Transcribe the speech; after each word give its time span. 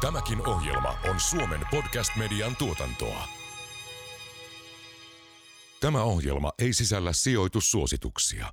Tämäkin 0.00 0.46
ohjelma 0.46 0.94
on 1.10 1.20
Suomen 1.20 1.60
podcast-median 1.70 2.56
tuotantoa. 2.56 3.28
Tämä 5.80 6.02
ohjelma 6.02 6.52
ei 6.58 6.72
sisällä 6.72 7.12
sijoitussuosituksia. 7.12 8.46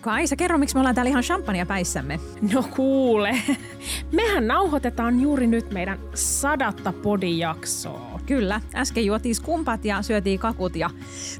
Kaisa, 0.00 0.36
kerro, 0.36 0.58
miksi 0.58 0.76
me 0.76 0.80
ollaan 0.80 0.94
täällä 0.94 1.08
ihan 1.10 1.22
champagne 1.22 1.64
päissämme. 1.64 2.20
No 2.54 2.62
kuule, 2.62 3.42
mehän 4.12 4.46
nauhoitetaan 4.46 5.20
juuri 5.20 5.46
nyt 5.46 5.70
meidän 5.70 5.98
sadatta 6.14 6.92
podijaksoa. 6.92 8.20
Kyllä, 8.26 8.60
äsken 8.74 9.06
juotiin 9.06 9.34
skumpat 9.34 9.84
ja 9.84 10.02
syötiin 10.02 10.38
kakut 10.38 10.76
ja 10.76 10.90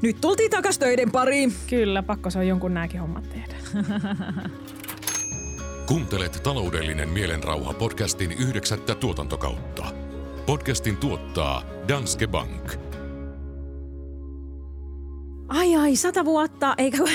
nyt 0.01 0.21
tultiin 0.21 0.51
takas 0.51 0.77
töiden 0.77 1.11
pariin. 1.11 1.53
Kyllä, 1.69 2.03
pakko 2.03 2.29
se 2.29 2.39
on 2.39 2.47
jonkun 2.47 2.73
nääkin 2.73 2.99
hommat 2.99 3.29
tehdä. 3.29 3.55
Kuuntelet 5.85 6.39
taloudellinen 6.43 7.09
mielenrauha 7.09 7.73
podcastin 7.73 8.31
yhdeksättä 8.31 8.95
tuotantokautta. 8.95 9.85
Podcastin 10.45 10.97
tuottaa 10.97 11.63
Danske 11.87 12.27
Bank. 12.27 12.82
Ai 15.47 15.75
ai, 15.75 15.95
sata 15.95 16.25
vuotta, 16.25 16.73
eikä... 16.77 16.97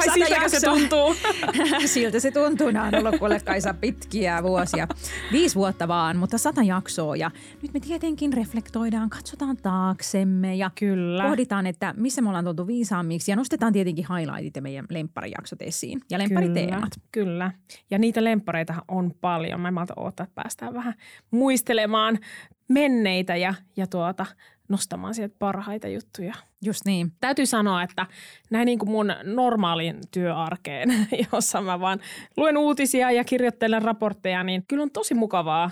Ai 0.00 0.14
siltäkö 0.14 0.48
se 0.48 0.60
tuntuu? 0.60 1.14
Siltä 1.86 2.20
se 2.20 2.30
tuntuu. 2.30 2.70
Nämä 2.70 2.86
on 2.86 2.94
ollut 2.94 3.18
kuule 3.18 3.40
Kaisa 3.40 3.74
pitkiä 3.74 4.42
vuosia. 4.42 4.88
Viisi 5.32 5.54
vuotta 5.54 5.88
vaan, 5.88 6.16
mutta 6.16 6.38
sata 6.38 6.62
jaksoa. 6.62 7.16
Ja 7.16 7.30
nyt 7.62 7.72
me 7.72 7.80
tietenkin 7.80 8.32
reflektoidaan, 8.32 9.10
katsotaan 9.10 9.56
taaksemme 9.56 10.54
ja 10.54 10.70
Kyllä. 10.78 11.24
pohditaan, 11.24 11.66
että 11.66 11.94
missä 11.96 12.22
me 12.22 12.28
ollaan 12.28 12.44
tultu 12.44 12.66
viisaammiksi. 12.66 13.30
Ja 13.30 13.36
nostetaan 13.36 13.72
tietenkin 13.72 14.06
highlightit 14.16 14.56
ja 14.56 14.62
meidän 14.62 14.86
lempparijaksot 14.90 15.62
esiin 15.62 16.00
ja 16.10 16.18
lemppariteemat. 16.18 16.90
Kyllä, 17.12 17.50
kyllä. 17.50 17.52
Ja 17.90 17.98
niitä 17.98 18.24
lemppareita 18.24 18.74
on 18.88 19.14
paljon. 19.20 19.60
Mä 19.60 19.68
en 19.68 19.74
malta 19.74 19.94
odottaa, 19.96 20.24
että 20.24 20.34
päästään 20.34 20.74
vähän 20.74 20.94
muistelemaan 21.30 22.18
menneitä 22.68 23.36
ja, 23.36 23.54
ja 23.76 23.86
tuota, 23.86 24.26
nostamaan 24.68 25.14
sieltä 25.14 25.36
parhaita 25.38 25.88
juttuja. 25.88 26.34
Just 26.64 26.84
niin. 26.84 27.12
Täytyy 27.20 27.46
sanoa, 27.46 27.82
että 27.82 28.06
näin 28.50 28.66
niin 28.66 28.78
kuin 28.78 28.90
mun 28.90 29.12
normaalin 29.22 30.00
työarkeen, 30.10 31.06
jossa 31.32 31.60
mä 31.60 31.80
vaan 31.80 32.00
luen 32.36 32.56
uutisia 32.56 33.10
ja 33.10 33.24
kirjoittelen 33.24 33.82
raportteja, 33.82 34.44
niin 34.44 34.64
kyllä 34.68 34.82
on 34.82 34.90
tosi 34.90 35.14
mukavaa 35.14 35.70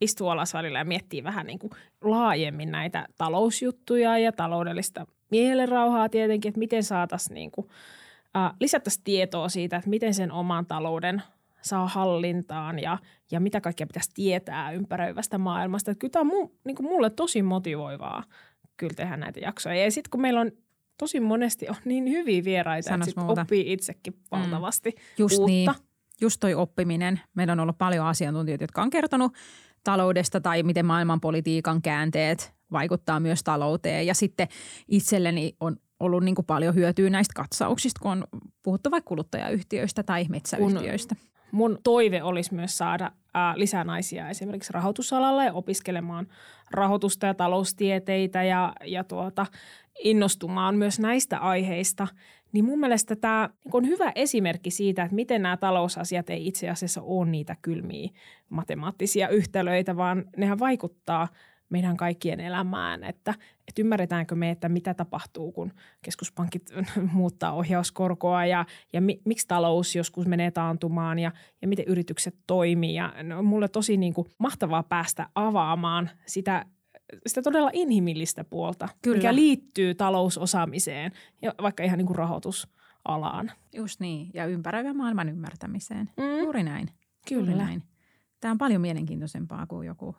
istua 0.00 0.32
alas 0.32 0.54
välillä 0.54 0.78
ja 0.78 0.84
miettiä 0.84 1.24
vähän 1.24 1.46
niin 1.46 1.58
kuin 1.58 1.70
laajemmin 2.04 2.70
näitä 2.70 3.08
talousjuttuja 3.18 4.18
ja 4.18 4.32
taloudellista 4.32 5.06
mielenrauhaa 5.30 6.08
tietenkin, 6.08 6.48
että 6.48 6.58
miten 6.58 6.82
saataisiin 6.82 7.34
niin 7.34 7.50
kuin, 7.50 7.68
äh, 8.36 8.52
lisättäisiin 8.60 9.04
tietoa 9.04 9.48
siitä, 9.48 9.76
että 9.76 9.90
miten 9.90 10.14
sen 10.14 10.32
oman 10.32 10.66
talouden 10.66 11.22
saa 11.62 11.88
hallintaan 11.88 12.78
ja, 12.78 12.98
ja 13.30 13.40
mitä 13.40 13.60
kaikkea 13.60 13.86
pitäisi 13.86 14.10
tietää 14.14 14.72
ympäröivästä 14.72 15.38
maailmasta. 15.38 15.90
Että 15.90 16.00
kyllä 16.00 16.12
tämä 16.12 16.20
on 16.20 16.26
mu, 16.26 16.50
niin 16.64 16.76
kuin 16.76 16.86
mulle 16.86 17.10
tosi 17.10 17.42
motivoivaa 17.42 18.24
kyllä 18.76 18.94
tehdä 18.96 19.16
näitä 19.16 19.40
jaksoja. 19.40 19.84
Ja 19.84 19.90
sitten 19.90 20.10
kun 20.10 20.20
meillä 20.20 20.40
on 20.40 20.52
tosi 20.98 21.20
monesti 21.20 21.68
on 21.68 21.76
niin 21.84 22.10
hyviä 22.10 22.44
vieraita, 22.44 22.88
Sanos 22.88 23.08
että 23.08 23.20
sit 23.20 23.38
oppii 23.38 23.72
itsekin 23.72 24.14
valtavasti 24.30 24.94
Just 25.18 25.38
uutta. 25.38 25.46
niin. 25.46 25.70
Just 26.20 26.40
toi 26.40 26.54
oppiminen. 26.54 27.20
Meillä 27.34 27.52
on 27.52 27.60
ollut 27.60 27.78
paljon 27.78 28.06
asiantuntijoita, 28.06 28.64
jotka 28.64 28.82
on 28.82 28.90
kertonut 28.90 29.32
taloudesta 29.84 30.40
tai 30.40 30.62
miten 30.62 30.86
maailmanpolitiikan 30.86 31.82
käänteet 31.82 32.52
vaikuttaa 32.72 33.20
myös 33.20 33.42
talouteen. 33.42 34.06
Ja 34.06 34.14
sitten 34.14 34.48
itselleni 34.88 35.56
on 35.60 35.76
ollut 36.00 36.24
niin 36.24 36.34
paljon 36.46 36.74
hyötyä 36.74 37.10
näistä 37.10 37.32
katsauksista, 37.36 38.00
kun 38.02 38.10
on 38.10 38.24
puhuttu 38.62 38.90
vaikka 38.90 39.08
kuluttajayhtiöistä 39.08 40.02
tai 40.02 40.26
metsäyhtiöistä. 40.28 41.16
Mun 41.52 41.78
toive 41.84 42.22
olisi 42.22 42.54
myös 42.54 42.78
saada 42.78 43.12
ää, 43.34 43.54
lisää 43.56 43.84
naisia 43.84 44.28
esimerkiksi 44.28 44.72
rahoitusalalla 44.72 45.44
ja 45.44 45.52
opiskelemaan 45.52 46.26
rahoitusta 46.70 47.26
ja 47.26 47.34
taloustieteitä 47.34 48.42
ja, 48.42 48.72
ja 48.84 49.04
tuota, 49.04 49.46
innostumaan 50.04 50.74
myös 50.74 51.00
näistä 51.00 51.38
aiheista. 51.38 52.08
Niin 52.52 52.64
mun 52.64 52.80
mielestä 52.80 53.16
tämä 53.16 53.50
on 53.72 53.86
hyvä 53.86 54.12
esimerkki 54.14 54.70
siitä, 54.70 55.02
että 55.02 55.14
miten 55.14 55.42
nämä 55.42 55.56
talousasiat 55.56 56.30
ei 56.30 56.46
itse 56.46 56.70
asiassa 56.70 57.02
ole 57.02 57.30
niitä 57.30 57.56
kylmiä 57.62 58.08
matemaattisia 58.48 59.28
yhtälöitä, 59.28 59.96
vaan 59.96 60.24
nehän 60.36 60.58
vaikuttaa 60.58 61.28
meidän 61.68 61.96
kaikkien 61.96 62.40
elämään, 62.40 63.04
että, 63.04 63.34
että 63.70 63.82
ymmärretäänkö 63.82 64.34
me, 64.34 64.50
että 64.50 64.68
mitä 64.68 64.94
tapahtuu, 64.94 65.52
kun 65.52 65.72
keskuspankit 66.02 66.70
muuttaa 67.12 67.52
ohjauskorkoa 67.52 68.46
ja, 68.46 68.64
ja 68.92 69.00
mi, 69.00 69.20
miksi 69.24 69.48
talous 69.48 69.96
joskus 69.96 70.26
menee 70.26 70.50
taantumaan 70.50 71.18
ja, 71.18 71.32
ja 71.62 71.68
miten 71.68 71.84
yritykset 71.88 72.36
toimii. 72.46 72.94
Ja 72.94 73.14
no, 73.22 73.38
on 73.38 73.44
mulle 73.44 73.68
tosi 73.68 73.96
niin 73.96 74.14
kuin 74.14 74.28
mahtavaa 74.38 74.82
päästä 74.82 75.28
avaamaan 75.34 76.10
sitä, 76.26 76.66
sitä 77.26 77.42
todella 77.42 77.70
inhimillistä 77.72 78.44
puolta, 78.44 78.88
Kyllä. 79.02 79.16
mikä 79.16 79.34
liittyy 79.34 79.94
talousosaamiseen 79.94 81.12
ja 81.42 81.54
vaikka 81.62 81.82
ihan 81.82 81.98
niin 81.98 82.06
kuin 82.06 82.16
rahoitusalaan. 82.16 83.52
Just 83.74 84.00
niin. 84.00 84.30
Ja 84.34 84.46
ympäröivän 84.46 84.96
maailman 84.96 85.28
ymmärtämiseen. 85.28 86.10
Mm. 86.16 86.38
Juuri 86.38 86.62
näin. 86.62 86.88
Juuri 87.30 87.46
Kyllä. 87.46 87.64
näin. 87.64 87.82
Tämä 88.40 88.52
on 88.52 88.58
paljon 88.58 88.80
mielenkiintoisempaa 88.80 89.66
kuin 89.66 89.86
joku 89.86 90.16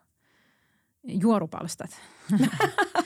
juorupalstat. 1.03 2.01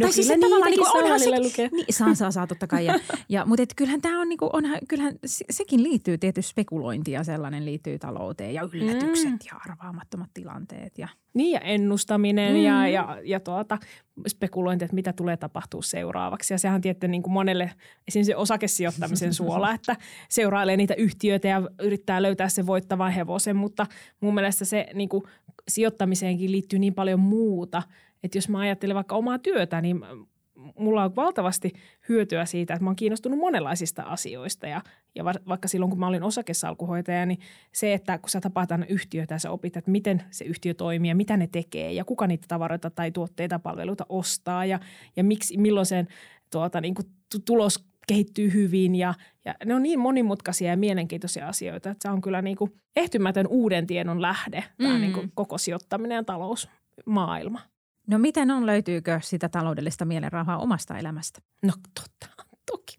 No 0.00 0.06
Tai 0.06 0.12
siis 0.12 0.26
se 0.26 0.34
kyllä 0.34 0.46
tavallaan 0.46 0.70
niinku 0.70 0.86
onhan 0.98 1.20
se, 1.20 1.40
lukea. 1.40 1.68
niin, 1.72 1.86
saa, 1.90 2.14
saa, 2.14 2.30
saa 2.30 2.46
totta 2.46 2.66
kai. 2.66 2.84
Ja, 2.86 3.00
ja, 3.28 3.46
mutta 3.46 3.62
et 3.62 3.74
kyllähän 3.76 4.00
tämä 4.00 4.20
on, 4.20 4.28
niinku, 4.28 4.50
onhan, 4.52 4.78
kyllähän 4.88 5.14
se- 5.26 5.44
sekin 5.50 5.82
liittyy 5.82 6.18
tietysti 6.18 6.50
spekulointi 6.50 7.12
ja 7.12 7.24
sellainen 7.24 7.64
liittyy 7.64 7.98
talouteen 7.98 8.54
ja 8.54 8.68
yllätykset 8.72 9.30
Mm. 9.30 9.38
ja 9.52 9.60
arvaamattomat 9.70 10.30
tilanteet. 10.34 10.98
Ja, 10.98 11.08
Niin 11.34 11.52
ja 11.52 11.60
ennustaminen 11.60 12.52
Mm. 12.54 12.60
ja, 12.62 12.88
ja, 12.88 13.18
ja 13.24 13.40
tuota, 13.40 13.78
spekulointi, 14.28 14.84
että 14.84 14.94
mitä 14.94 15.12
tulee 15.12 15.36
tapahtuu 15.36 15.82
seuraavaksi. 15.82 16.54
Ja 16.54 16.58
sehän 16.58 16.80
tietty 16.80 17.08
niin 17.08 17.22
kuin 17.22 17.32
monelle 17.32 17.70
esimerkiksi 18.08 18.32
se 18.32 18.36
osakesijoittamisen 18.36 19.34
suola, 19.34 19.72
että 19.78 19.96
seurailee 20.28 20.76
niitä 20.76 20.94
yhtiöitä 20.94 21.48
ja 21.48 21.62
yrittää 21.82 22.22
löytää 22.22 22.48
se 22.48 22.66
voittavan 22.66 23.12
hevosen. 23.12 23.56
Mutta 23.56 23.86
mun 24.20 24.34
mielestä 24.34 24.64
se 24.64 24.86
niin 24.94 25.08
kuin 25.08 25.22
sijoittamiseenkin 25.68 26.52
liittyy 26.52 26.78
niin 26.78 26.94
paljon 26.94 27.20
muuta. 27.20 27.82
Että 28.22 28.38
jos 28.38 28.48
mä 28.48 28.58
ajattelen 28.58 28.94
vaikka 28.96 29.14
omaa 29.16 29.38
työtä, 29.38 29.80
niin 29.80 30.00
mulla 30.78 31.04
on 31.04 31.16
valtavasti 31.16 31.72
hyötyä 32.08 32.44
siitä, 32.44 32.74
että 32.74 32.84
mä 32.84 32.90
oon 32.90 32.96
kiinnostunut 32.96 33.38
monenlaisista 33.38 34.02
asioista 34.02 34.66
ja, 34.66 34.82
ja 35.14 35.24
va- 35.24 35.34
vaikka 35.48 35.68
silloin, 35.68 35.90
kun 35.90 36.00
mä 36.00 36.06
olin 36.06 36.22
osakesalkuhoitaja, 36.22 37.26
niin 37.26 37.38
se, 37.72 37.92
että 37.94 38.18
kun 38.18 38.30
sä 38.30 38.40
tapaat 38.40 38.72
aina 38.72 38.86
yhtiötä 38.88 39.34
ja 39.34 39.38
sä 39.38 39.50
opit, 39.50 39.76
että 39.76 39.90
miten 39.90 40.22
se 40.30 40.44
yhtiö 40.44 40.74
toimii 40.74 41.08
ja 41.10 41.14
mitä 41.14 41.36
ne 41.36 41.48
tekee 41.52 41.92
ja 41.92 42.04
kuka 42.04 42.26
niitä 42.26 42.44
tavaroita 42.48 42.90
tai 42.90 43.10
tuotteita 43.10 43.58
palveluita 43.58 44.06
ostaa 44.08 44.64
ja, 44.64 44.80
ja 45.16 45.24
miksi, 45.24 45.56
milloin 45.58 45.86
sen 45.86 46.08
tuota, 46.52 46.80
niin 46.80 46.94
kuin 46.94 47.06
tu- 47.32 47.38
tulos 47.44 47.84
kehittyy 48.08 48.52
hyvin 48.52 48.94
ja, 48.94 49.14
ja 49.44 49.54
ne 49.64 49.74
on 49.74 49.82
niin 49.82 49.98
monimutkaisia 50.00 50.70
ja 50.70 50.76
mielenkiintoisia 50.76 51.48
asioita, 51.48 51.90
että 51.90 52.08
se 52.08 52.12
on 52.12 52.20
kyllä 52.20 52.42
niin 52.42 52.56
kuin 52.56 52.72
ehtymätön 52.96 53.46
uuden 53.46 53.86
tiedon 53.86 54.22
lähde, 54.22 54.64
tämä 54.78 54.94
Mm. 54.94 55.00
niin 55.00 55.12
kuin 55.12 55.32
koko 55.34 55.58
sijoittaminen 55.58 56.16
ja 56.16 56.24
talousmaailma. 56.24 57.60
No 58.10 58.18
miten 58.18 58.50
on, 58.50 58.66
löytyykö 58.66 59.20
sitä 59.22 59.48
taloudellista 59.48 60.04
mielenrauhaa 60.04 60.58
omasta 60.58 60.98
elämästä? 60.98 61.40
No 61.62 61.72
totta, 61.94 62.44
toki. 62.72 62.96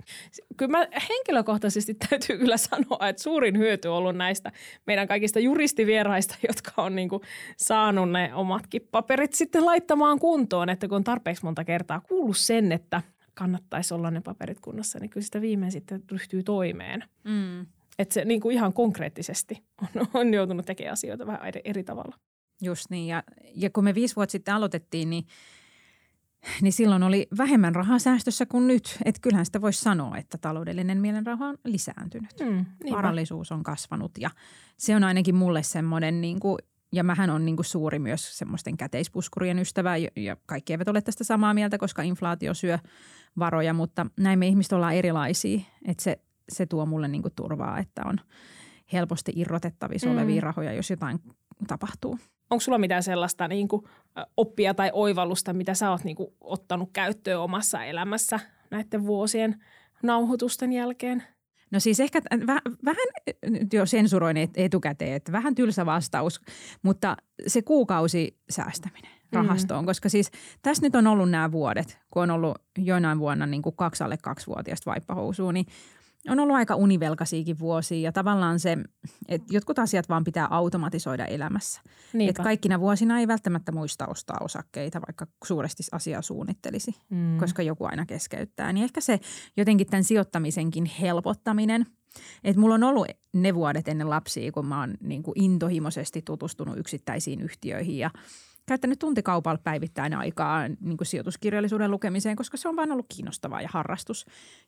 Kyllä 0.58 0.72
mä 0.72 0.88
henkilökohtaisesti 1.10 1.94
täytyy 1.94 2.38
kyllä 2.38 2.58
sanoa, 2.58 3.10
että 3.10 3.24
suurin 3.24 3.58
hyöty 3.58 3.88
on 3.88 3.98
ollut 3.98 4.16
näistä 4.16 4.52
meidän 4.88 5.08
kaikista 5.08 5.40
juristivieraista, 5.40 6.36
jotka 6.48 6.72
on 6.78 6.96
niin 6.96 7.10
kuin 7.10 7.22
saanut 7.58 8.12
ne 8.12 8.34
omatkin 8.34 8.88
paperit 8.92 9.34
sitten 9.34 9.66
laittamaan 9.66 10.20
kuntoon. 10.20 10.70
Että 10.70 10.88
kun 10.88 10.96
on 10.96 11.04
tarpeeksi 11.04 11.44
monta 11.44 11.64
kertaa 11.64 12.02
kuullut 12.02 12.38
sen, 12.38 12.72
että 12.72 13.02
kannattaisi 13.34 13.94
olla 13.94 14.12
ne 14.12 14.22
paperit 14.22 14.60
kunnossa, 14.60 15.00
niin 15.00 15.10
kyllä 15.10 15.26
sitä 15.26 15.42
viimein 15.42 15.72
sitten 15.72 16.04
ryhtyy 16.12 16.44
toimeen. 16.44 17.04
Mm. 17.24 17.66
Että 18.00 18.14
se 18.14 18.26
niin 18.26 18.42
kuin 18.42 18.54
ihan 18.54 18.74
konkreettisesti 18.74 19.64
on, 19.82 20.08
on 20.14 20.34
joutunut 20.34 20.66
tekemään 20.66 20.94
asioita 20.94 21.28
vähän 21.28 21.48
eri, 21.48 21.62
eri 21.64 21.84
tavalla. 21.84 22.16
Just 22.62 22.86
niin. 22.90 23.08
Ja, 23.08 23.24
ja 23.56 23.70
kun 23.70 23.84
me 23.84 23.96
viisi 23.96 24.16
vuotta 24.16 24.32
sitten 24.32 24.54
aloitettiin, 24.54 25.10
niin, 25.10 25.26
niin 26.62 26.74
silloin 26.74 27.04
oli 27.04 27.28
vähemmän 27.38 27.76
rahaa 27.76 28.00
säästössä 28.00 28.46
kuin 28.46 28.68
nyt. 28.68 28.98
Että 29.06 29.22
kyllähän 29.22 29.46
sitä 29.46 29.62
voisi 29.62 29.82
sanoa, 29.82 30.18
että 30.18 30.38
taloudellinen 30.38 30.98
mielenrauha 31.02 31.48
on 31.48 31.58
lisääntynyt. 31.66 32.34
Mm, 32.40 32.66
Varallisuus 32.92 33.52
on 33.52 33.64
kasvanut 33.64 34.12
ja 34.18 34.30
se 34.78 34.96
on 34.96 35.04
ainakin 35.04 35.36
mulle 35.36 35.64
semmoinen, 35.64 36.22
niin 36.22 36.40
kuin, 36.40 36.58
ja 36.92 37.04
mähän 37.04 37.30
on 37.30 37.46
niin 37.46 37.56
kuin 37.56 37.66
suuri 37.66 38.00
myös 38.00 38.38
semmoisten 38.38 38.78
käteispuskurien 38.78 39.60
ystävä 39.60 39.98
ja, 39.98 40.10
ja 40.16 40.38
kaikki 40.46 40.74
eivät 40.74 40.88
ole 40.88 41.02
tästä 41.02 41.24
samaa 41.24 41.54
mieltä, 41.54 41.78
koska 41.78 42.02
inflaatio 42.02 42.54
syö 42.54 42.80
varoja, 43.40 43.74
mutta 43.74 44.06
näin 44.20 44.40
me 44.40 44.48
ihmiset 44.48 44.74
ollaan 44.74 44.94
erilaisia, 44.96 45.60
että 45.86 46.04
se, 46.04 46.20
se 46.50 46.66
tuo 46.66 46.86
mulle 46.86 47.08
niin 47.08 47.22
kuin 47.22 47.34
turvaa, 47.36 47.80
että 47.80 48.02
on 48.06 48.20
helposti 48.94 49.34
irrotettavissa 49.36 50.08
Mm. 50.08 50.14
olevia 50.14 50.42
rahoja, 50.42 50.74
jos 50.74 50.90
jotain 50.90 51.20
tapahtuu. 51.68 52.20
Onko 52.52 52.62
sulla 52.62 52.78
mitään 52.78 53.04
sellaista 53.04 53.48
niin 53.48 53.68
kuin, 53.68 53.84
oppia 54.38 54.74
tai 54.74 54.90
oivallusta, 54.94 55.54
mitä 55.54 55.74
sä 55.74 55.92
oot 55.92 56.04
niin 56.04 56.16
kuin, 56.16 56.34
ottanut 56.42 56.90
käyttöön 56.94 57.40
omassa 57.40 57.84
elämässä 57.84 58.40
näiden 58.72 59.06
vuosien 59.06 59.64
nauhoitusten 60.04 60.74
jälkeen? 60.74 61.24
No 61.72 61.80
siis 61.80 62.00
ehkä 62.00 62.22
vähän, 62.48 62.62
vähän 62.86 63.06
nyt 63.50 63.74
jo 63.74 63.86
sensuroin 63.86 64.38
etukäteen, 64.56 65.14
että 65.14 65.32
vähän 65.32 65.56
tylsä 65.56 65.86
vastaus, 65.86 66.42
mutta 66.82 67.18
se 67.48 67.62
kuukausi 67.62 68.38
säästäminen 68.50 69.12
rahastoon, 69.32 69.84
mm. 69.84 69.86
koska 69.86 70.10
siis 70.10 70.32
tässä 70.62 70.84
nyt 70.84 70.96
on 70.96 71.08
ollut 71.08 71.30
nämä 71.30 71.52
vuodet, 71.52 72.00
kun 72.10 72.24
on 72.24 72.32
ollut 72.32 72.58
joinain 72.78 73.20
vuonna 73.20 73.46
niin 73.46 73.62
kuin 73.62 73.76
kaksi 73.76 74.04
alle 74.04 74.18
kaksivuotiaista 74.18 74.92
vaippahousua, 74.92 75.52
niin 75.52 75.66
on 76.30 76.40
ollut 76.40 76.56
aika 76.56 76.76
univelkaisiakin 76.76 77.60
vuosia 77.60 78.00
ja 78.00 78.12
tavallaan 78.12 78.60
se, 78.60 78.78
että 79.28 79.54
jotkut 79.54 79.80
asiat 79.80 80.10
vaan 80.10 80.24
pitää 80.24 80.48
automatisoida 80.50 81.26
elämässä. 81.26 81.82
Että 82.20 82.44
kaikkina 82.44 82.80
vuosina 82.80 83.20
ei 83.20 83.28
välttämättä 83.28 83.72
muista 83.72 84.08
ostaa 84.08 84.38
osakkeita, 84.42 85.02
vaikka 85.08 85.28
suuresti 85.46 85.84
asiaa 85.92 86.22
suunnittelisi, 86.22 86.96
mm. 87.10 87.38
koska 87.38 87.62
joku 87.62 87.86
aina 87.86 88.06
keskeyttää. 88.06 88.74
Niin 88.74 88.84
ehkä 88.84 89.02
se 89.02 89.20
jotenkin 89.58 89.88
tämän 89.88 90.04
sijoittamisenkin 90.04 90.86
helpottaminen– 90.86 91.86
et 92.44 92.58
mulla 92.58 92.76
on 92.76 92.84
ollut 92.84 93.08
ne 93.34 93.56
vuodet 93.56 93.88
ennen 93.88 94.10
lapsia, 94.10 94.52
kun 94.52 94.66
mä 94.66 94.80
oon 94.80 94.94
niin 95.02 95.24
kuin 95.24 95.42
intohimoisesti 95.42 96.22
tutustunut 96.22 96.78
yksittäisiin 96.78 97.42
yhtiöihin 97.42 97.98
ja 97.98 98.12
käyttänyt 98.68 99.00
tuntikaupalla 99.00 99.60
päivittäin 99.64 100.14
aikaa 100.14 100.68
niin 100.68 100.98
kuin 100.98 101.08
sijoituskirjallisuuden 101.08 101.92
lukemiseen, 101.92 102.36
koska 102.36 102.58
se 102.58 102.70
on 102.70 102.76
vain 102.76 102.92
ollut 102.92 103.06
kiinnostavaa 103.16 103.62
ja 103.62 103.70
harrastus. 103.72 104.26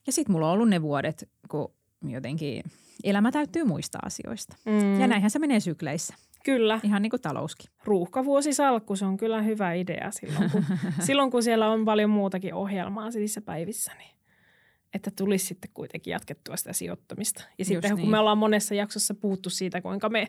Ja 0.08 0.14
sitten 0.14 0.34
mulla 0.34 0.48
on 0.48 0.54
ollut 0.54 0.70
ne 0.70 0.82
vuodet, 0.82 1.30
kun 1.50 1.74
jotenkin 2.08 2.64
elämä 3.04 3.32
täytyy 3.32 3.64
muista 3.64 4.00
asioista. 4.06 4.56
Mm. 4.66 5.00
Ja 5.00 5.08
näinhän 5.08 5.32
se 5.32 5.40
menee 5.40 5.60
sykleissä. 5.60 6.16
Kyllä. 6.44 6.80
Ihan 6.84 7.02
niin 7.02 7.10
kuin 7.10 7.22
talouskin. 7.22 7.70
Ruuhkavuosisalkku, 7.84 8.96
se 8.96 9.06
on 9.06 9.18
kyllä 9.18 9.42
hyvä 9.42 9.74
idea 9.74 10.12
silloin, 10.12 10.52
kun, 10.52 10.66
silloin 11.06 11.32
kun 11.32 11.44
siellä 11.44 11.70
on 11.70 11.86
paljon 11.86 12.10
muutakin 12.10 12.54
ohjelmaa 12.54 13.10
niissä 13.10 13.42
päivissä. 13.42 13.92
Niin 13.98 14.12
että 14.94 15.12
tulisi 15.18 15.46
sitten 15.46 15.72
kuitenkin 15.74 16.12
jatkettua 16.12 16.58
sitä 16.58 16.74
sijoittamista. 16.74 17.42
Ja 17.42 17.48
Just 17.58 17.68
sitten 17.68 17.96
niin. 17.96 18.02
kun 18.02 18.12
me 18.12 18.20
ollaan 18.20 18.38
monessa 18.38 18.76
jaksossa 18.76 19.14
puhuttu 19.14 19.50
siitä, 19.50 19.82
kuinka 19.82 20.10
me 20.10 20.28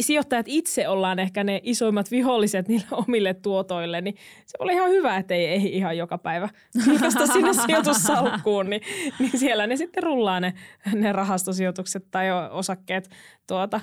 sijoittajat 0.00 0.46
itse 0.48 0.88
ollaan 0.88 1.18
ehkä 1.18 1.44
ne 1.44 1.60
isoimmat 1.62 2.10
viholliset 2.10 2.68
niille 2.68 2.86
omille 3.08 3.34
tuotoille, 3.34 4.00
niin 4.00 4.14
se 4.46 4.56
oli 4.58 4.72
ihan 4.72 4.90
hyvä, 4.90 5.16
että 5.16 5.34
ei, 5.34 5.46
ei 5.46 5.76
ihan 5.76 5.96
joka 5.96 6.18
päivä 6.18 6.48
vilkasta 6.86 7.26
sinne 7.26 7.54
sijoitussalkkuun, 7.66 8.70
niin, 8.70 8.82
niin 9.18 9.38
siellä 9.38 9.66
ne 9.66 9.76
sitten 9.76 10.02
rullaa 10.02 10.40
ne, 10.40 10.54
ne 10.94 11.12
rahastosijoitukset 11.12 12.06
tai 12.10 12.26
osakkeet 12.50 13.10
tuota, 13.46 13.80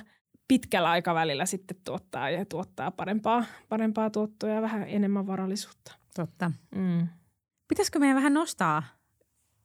pitkällä 0.48 0.90
aikavälillä 0.90 1.46
sitten 1.46 1.76
tuottaa 1.84 2.30
ja 2.30 2.44
tuottaa 2.44 2.90
parempaa, 2.90 3.44
parempaa 3.68 4.10
tuottoa 4.10 4.50
ja 4.50 4.62
vähän 4.62 4.84
enemmän 4.88 5.26
varallisuutta. 5.26 5.94
Totta. 6.14 6.50
Mm. 6.74 7.08
Pitäisikö 7.68 7.98
meidän 7.98 8.16
vähän 8.16 8.34
nostaa 8.34 8.82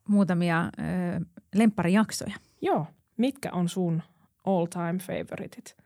muutamia 0.07 0.63
ö, 0.63 1.25
lempparijaksoja. 1.55 2.35
Joo. 2.61 2.87
Mitkä 3.17 3.51
on 3.51 3.69
sun 3.69 4.01
all 4.45 4.65
time 4.65 4.99
favoritit? 4.99 5.77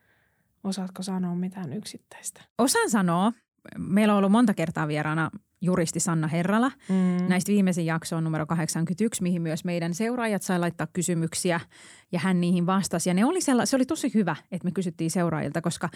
Osaatko 0.63 1.03
sanoa 1.03 1.35
mitään 1.35 1.73
yksittäistä? 1.73 2.41
Osaan 2.57 2.89
sanoa. 2.89 3.33
Meillä 3.77 4.13
on 4.13 4.17
ollut 4.17 4.31
monta 4.31 4.53
kertaa 4.53 4.87
vieraana 4.87 5.29
juristi 5.61 5.99
Sanna 5.99 6.27
Herrala. 6.27 6.71
Mm. 6.89 7.27
Näistä 7.29 7.51
viimeisin 7.51 7.85
jakso 7.85 8.17
on 8.17 8.23
numero 8.23 8.45
81, 8.45 9.23
mihin 9.23 9.41
myös 9.41 9.65
meidän 9.65 9.93
seuraajat 9.93 10.41
sai 10.41 10.59
laittaa 10.59 10.87
kysymyksiä 10.93 11.59
ja 12.11 12.19
hän 12.19 12.41
niihin 12.41 12.65
vastasi. 12.65 13.09
Ja 13.09 13.13
ne 13.13 13.25
oli 13.25 13.41
sella, 13.41 13.65
se 13.65 13.75
oli 13.75 13.85
tosi 13.85 14.13
hyvä, 14.13 14.35
että 14.51 14.65
me 14.65 14.71
kysyttiin 14.71 15.11
seuraajilta, 15.11 15.61
koska 15.61 15.89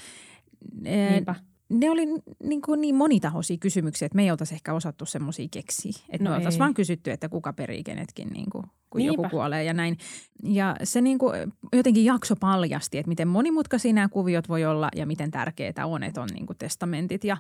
Niinpä 0.82 1.36
ne 1.72 1.90
oli 1.90 2.06
niin, 2.44 2.62
kuin 2.62 2.82
niin 2.82 2.96
monitahoisia 2.96 3.58
kysymyksiä, 3.58 4.06
että 4.06 4.16
me 4.16 4.24
ei 4.24 4.32
oltaisi 4.32 4.54
ehkä 4.54 4.74
osattu 4.74 5.06
semmoisia 5.06 5.48
keksiä. 5.52 5.94
Että 6.10 6.24
no 6.24 6.30
me 6.30 6.36
oltaisiin 6.36 6.60
vaan 6.60 6.74
kysytty, 6.74 7.12
että 7.12 7.30
kuka 7.30 7.54
perii 7.54 7.84
kenetkin, 7.84 8.28
niin 8.28 8.50
kuin, 8.50 8.64
kun 8.90 9.00
Niinpä. 9.00 9.22
joku 9.24 9.30
kuolee 9.30 9.64
ja 9.64 9.74
näin. 9.74 9.98
Ja 10.44 10.76
se 10.84 11.02
niin 11.02 11.18
kuin, 11.18 11.54
jotenkin 11.74 12.06
jakso 12.06 12.36
paljasti, 12.36 12.98
että 12.98 13.10
miten 13.10 13.28
monimutkaisia 13.28 13.94
nämä 13.94 14.10
kuviot 14.10 14.50
voi 14.50 14.66
olla 14.66 14.90
ja 14.96 15.06
miten 15.06 15.32
tärkeää 15.32 15.86
on, 15.86 16.04
että 16.04 16.22
on 16.22 16.30
niin 16.34 16.46
kuin 16.46 16.58
testamentit 16.58 17.24
ja 17.24 17.38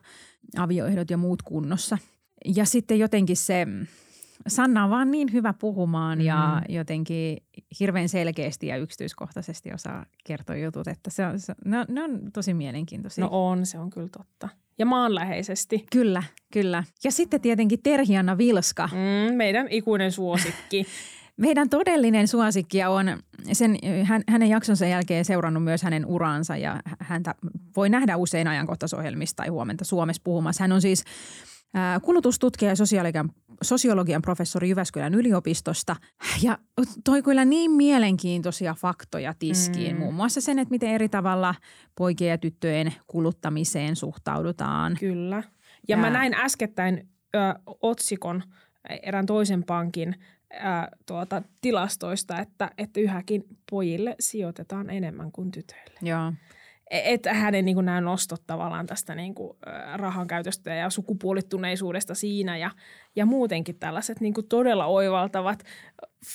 avioehdot 0.57 1.10
ja 1.10 1.18
muut 1.18 1.42
kunnossa. 1.42 1.98
Ja 2.45 2.66
sitten 2.66 3.00
jotenkin 3.00 3.38
se 3.38 3.68
Sanna 4.48 4.84
on 4.84 4.90
vaan 4.90 5.12
niin 5.12 5.34
hyvä 5.34 5.54
puhumaan 5.54 6.22
ja 6.22 6.62
jotenkin 6.70 7.38
hirveän 7.80 8.10
selkeästi 8.10 8.68
ja 8.68 8.78
yksityiskohtaisesti 8.78 9.74
osaa 9.74 10.06
kertoa 10.24 10.56
jutut, 10.56 10.88
että 10.88 11.10
se 11.10 11.26
on, 11.26 11.40
se, 11.40 11.54
ne, 11.66 11.80
on, 11.80 11.86
ne 11.90 12.04
on 12.04 12.20
tosi 12.34 12.54
mielenkiintoisia. 12.54 13.24
No 13.24 13.30
on, 13.32 13.66
se 13.66 13.80
on 13.80 13.90
kyllä 13.90 14.10
totta. 14.18 14.50
Ja 14.78 14.86
maanläheisesti. 14.86 15.86
Kyllä, 15.92 16.24
kyllä. 16.54 16.84
Ja 17.04 17.12
sitten 17.12 17.42
tietenkin 17.42 17.80
Terhianna 17.84 18.38
Vilska. 18.38 18.90
Mm, 18.92 19.36
meidän 19.36 19.68
ikuinen 19.70 20.12
suosikki. 20.12 20.86
Meidän 21.38 21.70
todellinen 21.70 22.28
suosikki 22.28 22.84
on 22.84 23.06
sen, 23.52 23.78
hän, 24.04 24.24
hänen 24.28 24.50
jaksonsa 24.50 24.86
jälkeen 24.86 25.26
seurannut 25.26 25.64
myös 25.64 25.84
hänen 25.84 26.06
uransa 26.06 26.58
ja 26.58 26.80
häntä 27.00 27.36
voi 27.76 27.90
nähdä 27.90 28.18
usein 28.18 28.48
ajankohtaisohjelmista 28.48 29.38
tai 29.38 29.48
huomenta 29.48 29.86
Suomessa 29.86 30.22
puhumassa. 30.24 30.64
Hän 30.64 30.72
on 30.72 30.82
siis 30.82 31.04
kulutustutkija 32.02 32.72
ja 32.72 32.76
sosiologian, 32.76 33.30
sosiologian 33.62 34.22
professori 34.22 34.70
Jyväskylän 34.70 35.14
yliopistosta. 35.14 35.96
Ja 36.42 36.58
toi 37.04 37.24
kyllä 37.24 37.46
niin 37.46 37.72
mielenkiintoisia 37.72 38.74
faktoja 38.74 39.34
tiskiin. 39.40 39.96
Mm. 39.96 40.00
Muun 40.00 40.14
muassa 40.14 40.42
sen, 40.42 40.60
että 40.60 40.72
miten 40.72 40.90
eri 40.90 41.10
tavalla 41.10 41.56
poikien 41.96 42.30
ja 42.32 42.38
tyttöjen 42.38 42.94
kuluttamiseen 43.08 43.96
suhtaudutaan. 43.96 44.98
Kyllä. 45.00 45.36
Ja, 45.36 45.44
ja 45.88 45.98
mä 45.98 46.10
näin 46.10 46.34
äskettäin 46.34 47.10
ö, 47.36 47.40
otsikon 47.82 48.44
erään 49.04 49.26
toisen 49.26 49.64
pankin 49.64 50.16
ö, 50.54 50.58
tuota, 51.06 51.42
tilastoista, 51.62 52.40
että, 52.40 52.72
että 52.78 53.00
yhäkin 53.00 53.44
pojille 53.70 54.16
sijoitetaan 54.20 54.90
enemmän 54.90 55.32
kuin 55.32 55.52
tytöille. 55.52 56.00
Joo 56.02 56.34
että 56.92 57.34
hänen 57.34 57.66
niin 57.66 57.76
kuin 57.76 57.86
nämä 57.86 58.02
nostot 58.02 58.44
tavallaan 58.48 58.86
tästä 58.86 59.16
niin 59.16 59.36
kuin, 59.36 59.58
rahan 59.96 60.28
käytöstä 60.28 60.74
ja 60.74 60.90
sukupuolittuneisuudesta 60.90 62.16
siinä 62.16 62.58
ja, 62.58 62.72
ja 63.16 63.26
muutenkin 63.26 63.80
tällaiset 63.80 64.20
niin 64.20 64.34
kuin 64.34 64.48
todella 64.48 64.86
oivaltavat 64.86 65.64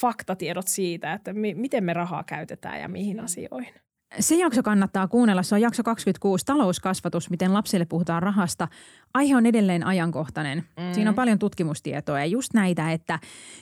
faktatiedot 0.01 0.69
siitä, 0.69 1.13
että 1.13 1.33
mi, 1.33 1.55
miten 1.55 1.85
me 1.85 1.93
rahaa 1.93 2.25
käytetään 2.25 2.81
ja 2.81 2.89
mihin 2.89 3.21
asioihin. 3.21 3.75
Se 4.21 4.35
jakso 4.35 4.63
kannattaa 4.63 5.09
kuunnella. 5.09 5.43
Se 5.43 5.55
on 5.55 5.61
jakso 5.61 5.83
26, 5.83 6.45
talouskasvatus, 6.45 7.31
miten 7.31 7.55
lapsille 7.55 7.85
puhutaan 7.85 8.23
rahasta. 8.23 8.69
Aihe 9.15 9.37
on 9.37 9.47
edelleen 9.47 9.87
ajankohtainen. 9.87 10.59
Mm. 10.59 10.93
Siinä 10.93 11.11
on 11.11 11.15
paljon 11.15 11.39
tutkimustietoa 11.39 12.19
ja 12.19 12.27
just 12.27 12.55
näitä, 12.55 12.93
että, 12.93 13.19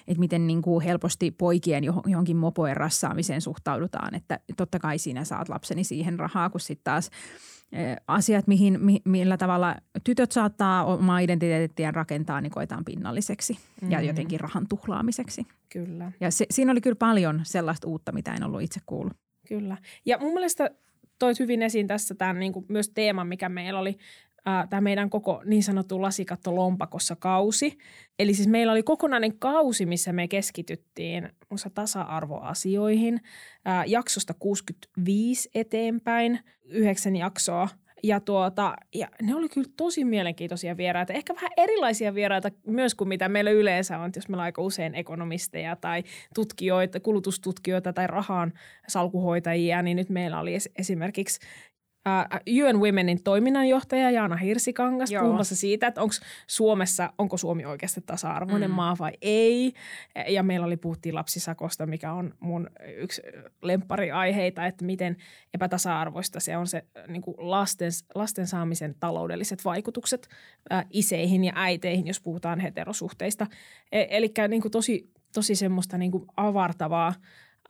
että 0.09 0.21
miten 0.21 0.47
niin 0.47 0.63
kuin 0.63 0.85
helposti 0.85 1.31
poikien 1.31 1.85
johonkin 1.85 2.37
mopojen 2.37 2.77
rassaamiseen 2.77 3.41
suhtaudutaan. 3.41 4.15
Että 4.15 4.41
totta 4.57 4.79
kai 4.79 4.99
siinä 4.99 5.25
saat 5.25 5.49
lapseni 5.49 5.85
siihen 5.85 6.19
rahaa, 6.19 6.51
kun 6.51 6.61
sitten 6.61 6.85
taas 6.85 7.11
e, 7.73 7.97
asiat, 8.09 8.47
mihin, 8.47 8.79
millä 9.05 9.37
tavalla 9.37 9.77
tytöt 10.05 10.33
saattaa 10.33 10.85
omaa 10.85 11.19
identiteettiään 11.19 11.95
rakentaa, 11.95 12.41
niin 12.41 12.53
koetaan 12.53 12.85
pinnalliseksi 12.85 13.59
mm. 13.83 13.91
ja 13.91 14.01
jotenkin 14.01 14.41
rahan 14.41 14.67
tuhlaamiseksi. 14.69 15.47
Kyllä. 15.73 16.13
Ja 16.21 16.31
se, 16.31 16.47
siinä 16.51 16.73
oli 16.73 16.81
kyllä 16.81 16.97
paljon 16.97 17.41
sellaista 17.43 17.89
uutta, 17.89 18.13
mitä 18.13 18.35
en 18.35 18.45
ollut 18.45 18.63
itse 18.63 18.81
kuullut. 18.87 19.17
Kyllä. 19.49 19.77
Ja 20.07 20.19
mun 20.19 20.33
mielestä 20.33 20.71
toit 21.19 21.39
hyvin 21.39 21.63
esiin 21.63 21.87
tässä 21.87 22.15
tämän 22.15 22.39
niin 22.39 22.53
kuin 22.53 22.67
myös 22.69 22.89
teeman, 22.89 23.29
mikä 23.29 23.49
meillä 23.49 23.81
oli 23.81 23.97
tämä 24.71 24.81
meidän 24.81 25.11
koko 25.11 25.43
niin 25.45 25.63
sanottu 25.63 26.03
lasikatto 26.03 26.57
lompakossa 26.57 27.17
kausi. 27.17 27.79
Eli 28.19 28.35
siis 28.35 28.49
meillä 28.49 28.73
oli 28.73 28.83
kokonainen 28.83 29.39
kausi, 29.39 29.87
missä 29.87 30.13
me 30.13 30.29
keskityttiin 30.29 31.29
muassa 31.51 31.71
tasa-arvoasioihin 31.71 33.21
ää, 33.65 33.85
jaksosta 33.85 34.35
65 34.39 35.51
eteenpäin, 35.55 36.41
yhdeksän 36.65 37.17
jaksoa 37.17 37.69
ja, 38.05 38.21
tuota, 38.21 38.77
ja 38.95 39.09
ne 39.23 39.35
oli 39.35 39.49
kyllä 39.49 39.69
tosi 39.77 40.05
mielenkiintoisia 40.05 40.77
vieraita. 40.77 41.13
Ehkä 41.13 41.35
vähän 41.35 41.51
erilaisia 41.57 42.15
vieraita 42.15 42.51
myös 42.67 42.95
kuin 42.95 43.09
mitä 43.09 43.29
meillä 43.29 43.51
yleensä 43.51 43.99
on, 43.99 44.11
jos 44.17 44.29
meillä 44.29 44.41
on 44.41 44.45
aika 44.45 44.63
usein 44.63 44.95
ekonomisteja 44.95 45.77
tai 45.77 46.03
tutkijoita, 46.35 47.01
kulutustutkijoita 47.01 47.93
tai 47.93 48.07
rahan 48.07 48.53
salkuhoitajia, 48.89 49.83
niin 49.83 49.97
nyt 49.97 50.11
meillä 50.11 50.41
oli 50.41 50.55
esimerkiksi 50.77 51.41
uh, 52.09 52.67
UN 52.67 52.81
Womenin 52.81 53.23
toiminnanjohtaja 53.23 54.11
Jaana 54.11 54.37
Hirsikangas 54.37 55.11
Joo. 55.11 55.23
puhumassa 55.23 55.57
siitä, 55.57 55.87
että 55.87 56.03
onko 56.03 56.15
Suomessa, 56.47 57.13
onko 57.19 57.37
Suomi 57.37 57.65
oikeasti 57.65 58.01
tasa-arvoinen 58.01 58.71
mm. 58.71 58.75
maa 58.75 58.97
vai 58.99 59.13
ei. 59.23 59.73
Ja 60.29 60.43
meillä 60.43 60.67
oli 60.67 60.77
puhuttiin 60.77 61.15
lapsisakosta, 61.15 61.87
mikä 61.87 62.13
on 62.13 62.35
mun 62.41 62.71
yksi 62.97 63.23
lemppariaiheita, 63.63 64.67
että 64.67 64.85
miten 64.85 65.17
epätasa-arvoista 65.55 66.41
se 66.41 66.57
on 66.57 66.67
se 66.67 66.85
niin 67.09 67.23
kuin 67.23 67.35
lasten, 67.39 67.91
lasten 68.15 68.47
saamisen 68.47 68.95
taloudelliset 69.01 69.65
vaikutukset 69.65 70.29
ää, 70.71 70.85
iseihin 70.91 71.45
ja 71.45 71.53
äiteihin, 71.57 72.07
jos 72.07 72.21
puhutaan 72.21 72.61
heterosuhteista. 72.61 73.47
E- 73.93 74.07
eli 74.11 74.33
niin 74.49 74.71
tosi, 74.71 75.11
tosi 75.35 75.55
semmoista 75.55 75.99
niin 75.99 76.11
kuin 76.11 76.25
avartavaa 76.37 77.15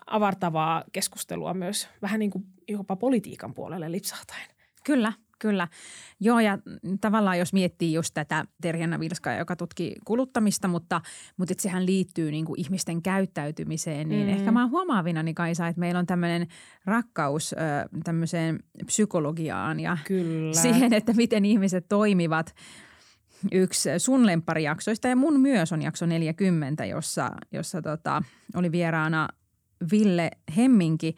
avartavaa 0.06 0.84
keskustelua 0.92 1.54
myös 1.54 1.88
vähän 2.02 2.18
niin 2.18 2.30
kuin 2.30 2.44
jopa 2.68 2.96
politiikan 2.96 3.54
puolelle 3.54 3.92
lipsahtaen. 3.92 4.48
Kyllä, 4.84 5.12
Kyllä. 5.44 5.68
Joo, 6.20 6.40
ja 6.40 6.58
tavallaan 7.00 7.38
jos 7.38 7.52
miettii 7.52 7.92
just 7.92 8.10
tätä 8.14 8.44
Terjanna 8.60 9.00
Vilskaa, 9.00 9.34
joka 9.34 9.56
tutki 9.56 9.94
kuluttamista, 10.04 10.68
mutta, 10.68 11.00
mutta 11.36 11.52
että 11.52 11.62
sehän 11.62 11.86
liittyy 11.86 12.30
niin 12.30 12.44
kuin 12.44 12.60
ihmisten 12.60 13.02
käyttäytymiseen, 13.02 14.08
niin 14.08 14.26
mm. 14.26 14.32
ehkä 14.32 14.52
mä 14.52 14.60
oon 14.60 14.70
huomaavinani 14.70 15.34
Kaisa, 15.34 15.68
että 15.68 15.80
meillä 15.80 15.98
on 15.98 16.06
tämmöinen 16.06 16.46
rakkaus 16.84 17.54
tämmöiseen 18.04 18.58
psykologiaan 18.86 19.80
ja 19.80 19.98
Kyllä. 20.04 20.54
siihen, 20.54 20.92
että 20.92 21.12
miten 21.12 21.44
ihmiset 21.44 21.88
toimivat. 21.88 22.54
Yksi 23.52 23.88
sun 23.98 24.26
lempparijaksoista 24.26 25.08
ja 25.08 25.16
mun 25.16 25.40
myös 25.40 25.72
on 25.72 25.82
jakso 25.82 26.06
40, 26.06 26.84
jossa, 26.84 27.30
jossa 27.52 27.82
tota, 27.82 28.22
oli 28.54 28.72
vieraana 28.72 29.28
Ville 29.90 30.30
Hemminki, 30.56 31.16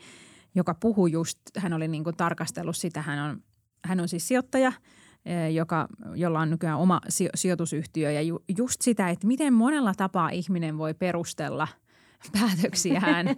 joka 0.57 0.75
puhui 0.75 1.13
just, 1.13 1.39
hän 1.59 1.73
oli 1.73 1.89
niin 1.89 2.05
kuin 2.05 2.17
tarkastellut 2.17 2.77
sitä, 2.77 3.03
hän 3.03 3.19
on, 3.19 3.43
hän 3.85 4.01
on 4.01 4.09
siis 4.09 4.29
sijoittaja, 4.29 4.73
eh, 5.25 5.55
joka, 5.55 5.89
jolla 6.15 6.41
on 6.41 6.51
nykyään 6.51 6.79
oma 6.79 7.01
sijoitusyhtiö 7.35 8.11
ja 8.11 8.23
ju, 8.23 8.45
just 8.59 8.83
sitä, 8.83 9.09
että 9.09 9.27
miten 9.27 9.55
monella 9.55 9.95
tapaa 9.97 10.29
ihminen 10.29 10.79
voi 10.79 10.95
perustella 10.95 11.69
päätöksiään, 12.41 13.29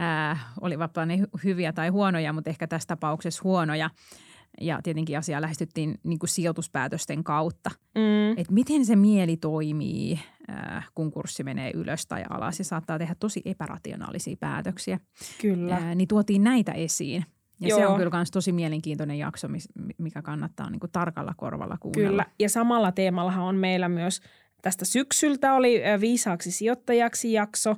äh, 0.00 0.46
olivatpa 0.60 1.06
ne 1.06 1.18
hyviä 1.44 1.72
tai 1.72 1.88
huonoja, 1.88 2.32
mutta 2.32 2.50
ehkä 2.50 2.66
tässä 2.66 2.86
tapauksessa 2.86 3.40
huonoja– 3.44 3.90
ja 4.60 4.80
tietenkin 4.82 5.18
asiaa 5.18 5.40
lähestyttiin 5.40 5.94
niin 6.02 6.18
kuin 6.18 6.30
sijoituspäätösten 6.30 7.24
kautta. 7.24 7.70
Mm. 7.94 8.30
Että 8.30 8.52
miten 8.52 8.86
se 8.86 8.96
mieli 8.96 9.36
toimii, 9.36 10.20
äh, 10.50 10.88
kun 10.94 11.10
kurssi 11.10 11.44
menee 11.44 11.70
ylös 11.74 12.06
tai 12.06 12.24
alas 12.30 12.58
ja 12.58 12.64
saattaa 12.64 12.98
tehdä 12.98 13.14
tosi 13.20 13.42
epärationaalisia 13.44 14.36
päätöksiä. 14.40 15.00
Kyllä. 15.40 15.74
Äh, 15.74 15.94
niin 15.94 16.08
tuotiin 16.08 16.44
näitä 16.44 16.72
esiin. 16.72 17.24
Ja 17.60 17.68
Joo. 17.68 17.78
se 17.78 17.86
on 17.86 17.96
kyllä 17.96 18.10
myös 18.10 18.30
tosi 18.30 18.52
mielenkiintoinen 18.52 19.18
jakso, 19.18 19.48
mikä 19.98 20.22
kannattaa 20.22 20.70
niin 20.70 20.80
kuin 20.80 20.92
tarkalla 20.92 21.34
korvalla 21.36 21.76
kuunnella. 21.80 22.08
Kyllä, 22.10 22.26
ja 22.38 22.48
samalla 22.48 22.92
teemallahan 22.92 23.44
on 23.44 23.56
meillä 23.56 23.88
myös 23.88 24.20
tästä 24.62 24.84
syksyltä 24.84 25.54
oli 25.54 25.82
Viisaaksi 26.00 26.50
sijoittajaksi 26.50 27.32
jakso. 27.32 27.76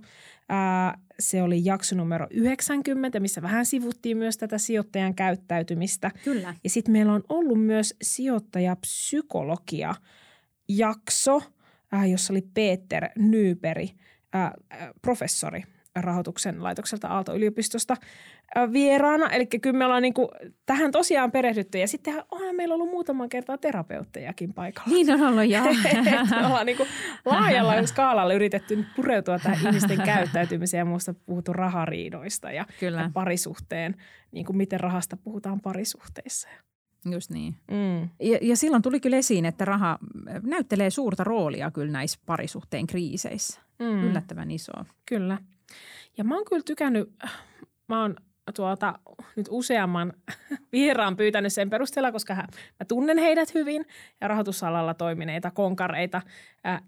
Se 1.18 1.42
oli 1.42 1.64
jakso 1.64 1.96
numero 1.96 2.26
90, 2.30 3.20
missä 3.20 3.42
vähän 3.42 3.66
sivuttiin 3.66 4.16
myös 4.16 4.37
tätä 4.38 4.58
sijoittajan 4.58 5.14
käyttäytymistä. 5.14 6.10
Kyllä. 6.25 6.54
Ja 6.64 6.70
sitten 6.70 6.92
meillä 6.92 7.12
on 7.12 7.25
ollut 7.28 7.66
myös 7.66 7.94
sijoittajapsykologia 8.02 9.94
jakso, 10.68 11.42
jossa 12.10 12.32
oli 12.32 12.42
Peter 12.54 13.08
Nyyperi, 13.18 13.90
professori 15.02 15.62
rahoituksen 15.97 16.62
laitokselta 16.62 17.09
Aalto-yliopistosta 17.09 17.97
vieraana. 18.73 19.30
Eli 19.30 19.47
kyllä 19.47 19.78
me 19.78 19.85
ollaan 19.85 20.02
niinku 20.02 20.28
tähän 20.66 20.92
tosiaan 20.92 21.32
perehdytty. 21.32 21.78
Ja 21.78 21.88
sitten 21.88 22.23
onhan 22.30 22.56
meillä 22.56 22.75
ollut 22.75 22.90
muutaman 22.90 23.28
kertaa 23.28 23.59
terapeuttejakin 23.59 24.54
paikalla. 24.54 24.92
Niin 24.92 25.11
on 25.11 25.23
ollut, 25.23 25.50
joo. 25.50 25.64
me 26.40 26.47
ollaan 26.47 26.66
niinku 26.66 26.87
laajalla 27.25 27.87
skaalalla 27.87 28.35
yritetty 28.35 28.85
pureutua 28.97 29.38
tähän 29.38 29.66
ihmisten 29.66 30.02
käyttäytymiseen 30.02 30.78
ja 30.78 30.85
muusta 30.85 31.14
puhuttu 31.14 31.52
rahariidoista 31.52 32.52
ja, 32.52 32.66
kyllä. 32.80 33.00
ja 33.00 33.11
parisuhteen, 33.14 33.97
niin 34.32 34.47
kuin 34.47 34.56
miten 34.56 34.80
rahasta 34.80 35.16
puhutaan 35.16 35.61
parisuhteissa. 35.61 36.49
Just 37.11 37.30
niin. 37.30 37.54
Mm. 37.70 38.09
Ja, 38.20 38.38
ja 38.42 38.56
silloin 38.56 38.82
tuli 38.82 39.00
kyllä 39.00 39.16
esiin, 39.16 39.44
että 39.44 39.64
raha 39.64 39.99
näyttelee 40.42 40.90
suurta 40.90 41.25
roolia 41.25 41.70
kyllä 41.70 41.92
näissä 41.92 42.20
parisuhteen 42.26 42.87
kriiseissä. 42.87 43.61
Mm. 43.78 44.04
Yllättävän 44.04 44.50
iso. 44.50 44.73
Kyllä. 45.06 45.38
Ja 46.18 46.24
mä 46.24 46.34
oon 46.34 46.44
kyllä 46.44 46.62
tykännyt, 46.62 47.12
mä 47.88 48.02
oon 48.02 48.16
tuota, 48.56 48.98
nyt 49.36 49.46
useamman 49.50 50.12
vieraan 50.72 51.16
pyytänyt 51.16 51.52
sen 51.52 51.70
perusteella, 51.70 52.12
koska 52.12 52.34
mä 52.34 52.46
tunnen 52.88 53.18
heidät 53.18 53.54
hyvin 53.54 53.84
ja 54.20 54.28
rahoitusalalla 54.28 54.94
toimineita 54.94 55.50
konkareita. 55.50 56.22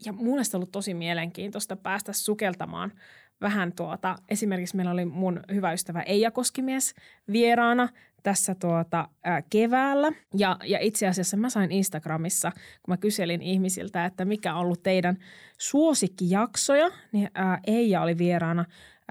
Ja 0.04 0.12
mun 0.12 0.38
on 0.38 0.44
ollut 0.54 0.72
tosi 0.72 0.94
mielenkiintoista 0.94 1.76
päästä 1.76 2.12
sukeltamaan 2.12 2.92
vähän 3.40 3.72
tuota, 3.72 4.16
esimerkiksi 4.28 4.76
meillä 4.76 4.92
oli 4.92 5.04
mun 5.04 5.40
hyvä 5.54 5.72
ystävä 5.72 6.02
Eija 6.02 6.30
Koskimies 6.30 6.94
vieraana 7.32 7.88
tässä 8.22 8.54
tuota, 8.54 9.08
ää, 9.24 9.42
keväällä. 9.50 10.12
Ja, 10.36 10.56
ja 10.64 10.78
itse 10.78 11.08
asiassa 11.08 11.36
mä 11.36 11.50
sain 11.50 11.72
Instagramissa, 11.72 12.50
kun 12.50 12.92
mä 12.92 12.96
kyselin 12.96 13.42
ihmisiltä, 13.42 14.04
että 14.04 14.24
mikä 14.24 14.54
on 14.54 14.60
ollut 14.60 14.82
teidän 14.82 15.16
suosikkijaksoja, 15.58 16.90
niin 17.12 17.30
ää, 17.34 17.58
Eija 17.66 18.02
oli 18.02 18.18
vieraana 18.18 18.64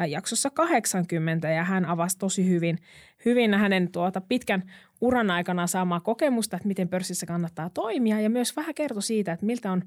jaksossa 0.08 0.50
80 0.50 1.50
ja 1.50 1.64
hän 1.64 1.86
avasi 1.86 2.18
tosi 2.18 2.50
hyvin, 2.50 2.78
hyvin 3.26 3.54
hänen 3.54 3.92
tuota 3.92 4.22
pitkän 4.22 4.64
uran 5.02 5.32
aikana 5.32 5.68
saamaa 5.68 6.00
kokemusta, 6.00 6.56
että 6.56 6.68
miten 6.68 6.90
pörssissä 6.90 7.26
kannattaa 7.26 7.70
toimia 7.70 8.20
ja 8.20 8.30
myös 8.30 8.56
vähän 8.56 8.76
kertoi 8.76 9.04
siitä, 9.04 9.32
että 9.32 9.46
miltä 9.46 9.72
on, 9.72 9.82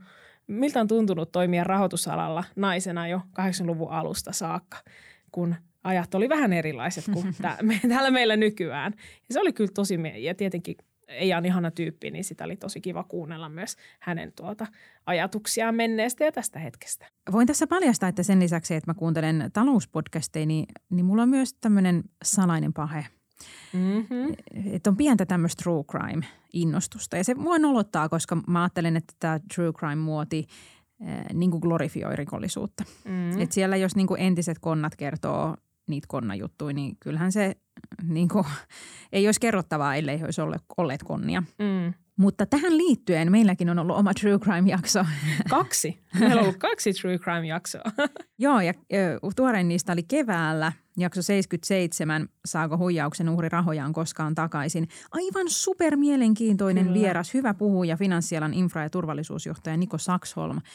miltä 0.47 0.81
on 0.81 0.89
tuntunut 0.89 1.33
toimia 1.33 1.65
rahoitusalalla 1.65 2.45
naisena 2.57 3.09
jo 3.09 3.21
80-luvun 3.41 3.91
alusta 3.91 4.33
saakka, 4.33 4.77
kun 5.33 5.55
ajat 5.85 6.15
oli 6.15 6.29
vähän 6.29 6.53
erilaiset 6.53 7.05
kuin 7.13 7.35
täällä 7.89 8.11
meillä 8.11 8.37
nykyään. 8.37 8.93
Ja 8.99 9.33
se 9.33 9.41
oli 9.41 9.53
kyllä 9.53 9.71
tosi, 9.75 9.99
ja 10.19 10.35
tietenkin 10.35 10.77
ei 11.09 11.35
on 11.35 11.47
ihana 11.47 11.71
tyyppi, 11.71 12.11
niin 12.11 12.25
sitä 12.25 12.45
oli 12.45 12.57
tosi 12.57 12.81
kiva 12.81 13.05
kuunnella 13.05 13.49
myös 13.49 13.77
hänen 14.01 14.33
tuota 14.37 14.67
ajatuksiaan 15.07 15.75
menneestä 15.75 16.25
ja 16.25 16.33
tästä 16.33 16.59
hetkestä. 16.59 17.07
Voin 17.33 17.47
tässä 17.47 17.67
paljastaa, 17.67 18.09
että 18.09 18.23
sen 18.23 18.41
lisäksi, 18.41 18.75
että 18.75 18.91
mä 18.91 18.95
kuuntelen 18.95 19.51
talouspodcasteja, 19.53 20.47
niin, 20.47 20.67
niin 20.91 21.07
mulla 21.07 21.23
on 21.23 21.29
myös 21.29 21.55
tämmöinen 21.55 22.05
salainen 22.25 22.73
pahe. 22.73 23.07
Mm-hmm. 23.73 24.35
Että 24.73 24.91
on 24.91 24.97
pientä 24.97 25.27
tämmöistä 25.27 25.63
true 25.63 25.85
crime-innostusta. 25.85 27.17
Ja 27.17 27.25
se 27.25 27.35
mua 27.35 27.59
nolottaa, 27.59 28.09
koska 28.09 28.37
mä 28.47 28.63
ajattelen, 28.63 28.97
että 28.97 29.15
tämä 29.19 29.41
true 29.55 29.73
crime-muoti 29.73 30.47
äh, 31.09 31.25
niin 31.33 31.51
kuin 31.51 31.61
glorifioi 31.61 32.17
rikollisuutta. 32.17 32.85
Mm-hmm. 33.05 33.41
Et 33.41 33.53
siellä 33.53 33.77
jos 33.77 33.97
niin 33.97 34.09
entiset 34.19 34.59
konnat 34.59 34.97
kertoo 34.97 35.57
niitä 35.89 36.07
konnajuttuja, 36.09 36.75
niin 36.75 36.97
kyllähän 37.01 37.33
se 37.33 37.57
niin 38.03 38.29
kuin, 38.29 38.45
ei 39.13 39.29
olisi 39.29 39.41
kerrottavaa, 39.41 39.97
ellei 39.97 40.25
olisi 40.25 40.41
olleet, 40.77 41.03
konnia. 41.03 41.43
Mm. 41.59 41.95
Mutta 42.17 42.47
tähän 42.47 42.77
liittyen 42.77 43.31
meilläkin 43.31 43.71
on 43.71 43.79
ollut 43.79 43.97
oma 43.97 44.15
True 44.15 44.39
Crime-jakso. 44.39 45.05
Kaksi? 45.51 45.99
Meillä 46.21 46.35
on 46.35 46.43
ollut 46.43 46.57
kaksi 46.57 46.93
True 46.93 47.19
Crime-jaksoa. 47.19 47.83
Joo, 48.39 48.61
ja 48.61 48.75
tuorein 49.37 49.69
niistä 49.69 49.93
oli 49.93 50.03
keväällä, 50.03 50.73
jakso 50.97 51.23
77, 51.23 52.29
Saako 52.45 52.79
huijauksen 52.79 53.29
uhri 53.29 53.49
rahojaan 53.49 53.93
koskaan 53.93 54.35
takaisin. 54.35 54.89
Aivan 55.11 55.51
super 55.51 55.97
mielenkiintoinen 55.97 56.85
Kyllä. 56.85 57.01
vieras, 57.01 57.35
hyvä 57.35 57.55
puhuja, 57.55 57.97
finanssialan 57.97 58.53
infra- 58.53 58.83
ja 58.83 58.91
turvallisuusjohtaja 58.91 59.77
Niko 59.77 59.99
Saksholm– 59.99 60.61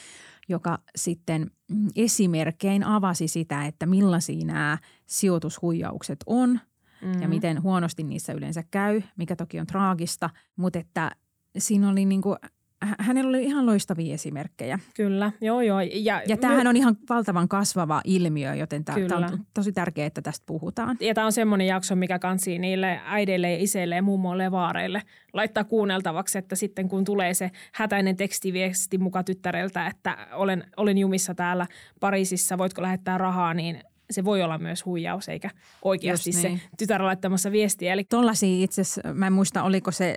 joka 0.50 0.79
sitten 0.96 1.51
esimerkkein 1.96 2.84
avasi 2.84 3.27
sitä, 3.27 3.65
että 3.65 3.86
millaisia 3.86 4.46
nämä 4.46 4.77
sijoitushuijaukset 5.06 6.20
on 6.25 6.50
mm-hmm. 6.50 7.22
ja 7.22 7.27
miten 7.27 7.63
huonosti 7.63 8.03
niissä 8.03 8.34
yleensä 8.34 8.63
käy, 8.72 9.01
mikä 9.18 9.36
toki 9.36 9.60
on 9.60 9.68
traagista, 9.68 10.29
mutta 10.56 10.79
että 10.79 11.12
siinä 11.58 11.89
oli 11.89 12.06
niin 12.06 12.22
kuin 12.22 12.38
hänellä 12.81 13.29
oli 13.29 13.43
ihan 13.43 13.65
loistavia 13.65 14.13
esimerkkejä. 14.13 14.79
Kyllä, 14.95 15.31
joo 15.41 15.62
joo. 15.62 15.81
Ja, 15.81 16.21
ja 16.27 16.38
tämähän 16.38 16.67
on 16.67 16.77
ihan 16.77 16.98
valtavan 17.09 17.48
kasvava 17.48 18.01
ilmiö, 18.03 18.55
joten 18.55 18.86
tämä 18.86 18.98
on 19.15 19.45
tosi 19.53 19.71
tärkeää, 19.71 20.07
että 20.07 20.21
tästä 20.21 20.43
puhutaan. 20.45 20.98
Ja 21.00 21.13
tämä 21.13 21.25
on 21.25 21.31
semmoinen 21.31 21.67
jakso, 21.67 21.95
mikä 21.95 22.19
kansii 22.19 22.59
niille 22.59 23.01
äideille, 23.05 23.55
iseille 23.55 23.95
ja 23.95 24.01
mummoille 24.01 24.43
ja 24.43 24.51
vaareille 24.51 25.01
laittaa 25.33 25.63
kuunneltavaksi, 25.63 26.38
että 26.38 26.55
sitten 26.55 26.89
kun 26.89 27.05
tulee 27.05 27.33
se 27.33 27.51
hätäinen 27.74 28.15
tekstiviesti 28.15 28.98
muka 28.98 29.24
tyttäreltä, 29.24 29.88
että 29.88 30.17
olen, 30.33 30.63
olen 30.77 30.98
jumissa 30.98 31.36
täällä 31.36 31.67
Pariisissa, 32.00 32.57
voitko 32.57 32.81
lähettää 32.81 33.17
rahaa, 33.17 33.53
niin 33.53 33.83
se 34.11 34.23
voi 34.23 34.43
olla 34.43 34.57
myös 34.57 34.85
huijaus, 34.85 35.29
eikä 35.29 35.49
oikeasti 35.81 36.31
niin. 36.31 36.41
se 36.41 36.59
tytär 36.77 37.01
laittamassa 37.01 37.51
viestiä. 37.51 37.93
Eli... 37.93 38.03
Tuollaisia 38.03 38.63
itse 38.63 38.81
asiassa, 38.81 39.13
mä 39.13 39.27
en 39.27 39.33
muista, 39.33 39.63
oliko 39.63 39.91
se 39.91 40.15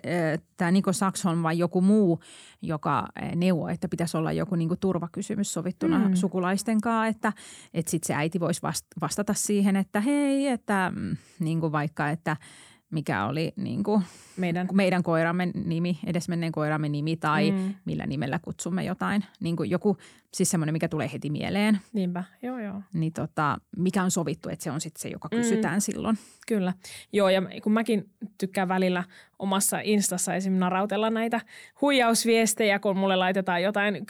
tämä 0.56 0.70
Niko 0.70 0.92
Saxon 0.92 1.42
vai 1.42 1.58
joku 1.58 1.80
muu, 1.80 2.20
joka 2.62 3.08
neuvoi, 3.37 3.72
että 3.72 3.88
pitäisi 3.88 4.16
olla 4.16 4.32
joku 4.32 4.54
niinku 4.54 4.76
turvakysymys 4.76 5.52
sovittuna 5.52 5.99
mm. 5.99 6.14
sukulaisten 6.14 6.80
kanssa, 6.80 7.06
että, 7.06 7.32
että 7.75 7.90
sitten 7.90 8.06
se 8.06 8.14
äiti 8.14 8.40
voisi 8.40 8.61
vastata 9.00 9.34
siihen, 9.34 9.76
että 9.76 10.00
hei, 10.00 10.46
että 10.46 10.92
mm, 10.96 11.16
niin 11.40 11.61
kuin 11.61 11.72
vaikka, 11.72 12.08
että– 12.08 12.37
mikä 12.92 13.26
oli 13.26 13.52
niin 13.56 13.82
kuin 13.82 14.02
meidän. 14.37 14.68
meidän 14.72 15.02
koiramme 15.02 15.46
nimi, 15.64 15.99
edesmenneen 16.06 16.52
koiramme 16.52 16.88
nimi 16.88 17.16
tai 17.16 17.50
mm. 17.50 17.75
millä 17.84 18.06
nimellä 18.06 18.38
kutsumme 18.38 18.84
jotain. 18.84 19.25
Niin 19.40 19.56
kuin 19.56 19.70
joku, 19.70 19.96
siis 20.34 20.50
semmoinen, 20.50 20.72
mikä 20.72 20.88
tulee 20.88 21.11
heti 21.12 21.30
mieleen. 21.30 21.78
Niinpä, 21.92 22.25
joo 22.42 22.58
joo. 22.58 22.82
Niin 22.92 23.12
tota, 23.12 23.58
mikä 23.76 24.02
on 24.02 24.11
sovittu, 24.11 24.49
että 24.49 24.62
se 24.62 24.70
on 24.70 24.80
sitten 24.80 25.00
se, 25.00 25.08
joka 25.08 25.28
mm. 25.32 25.37
kysytään 25.37 25.76
mm. 25.76 25.80
silloin. 25.80 26.18
Kyllä, 26.46 26.72
joo 27.12 27.28
ja 27.28 27.42
kun 27.62 27.72
mäkin 27.72 28.11
tykkään 28.38 28.68
välillä 28.68 29.04
omassa 29.38 29.80
instassa 29.80 30.34
esim. 30.34 30.52
narautella 30.52 31.11
näitä 31.11 31.40
huijausviestejä, 31.80 32.78
kun 32.78 32.96
mulle 32.96 33.16
laitetaan 33.16 33.62
jotain 33.62 34.06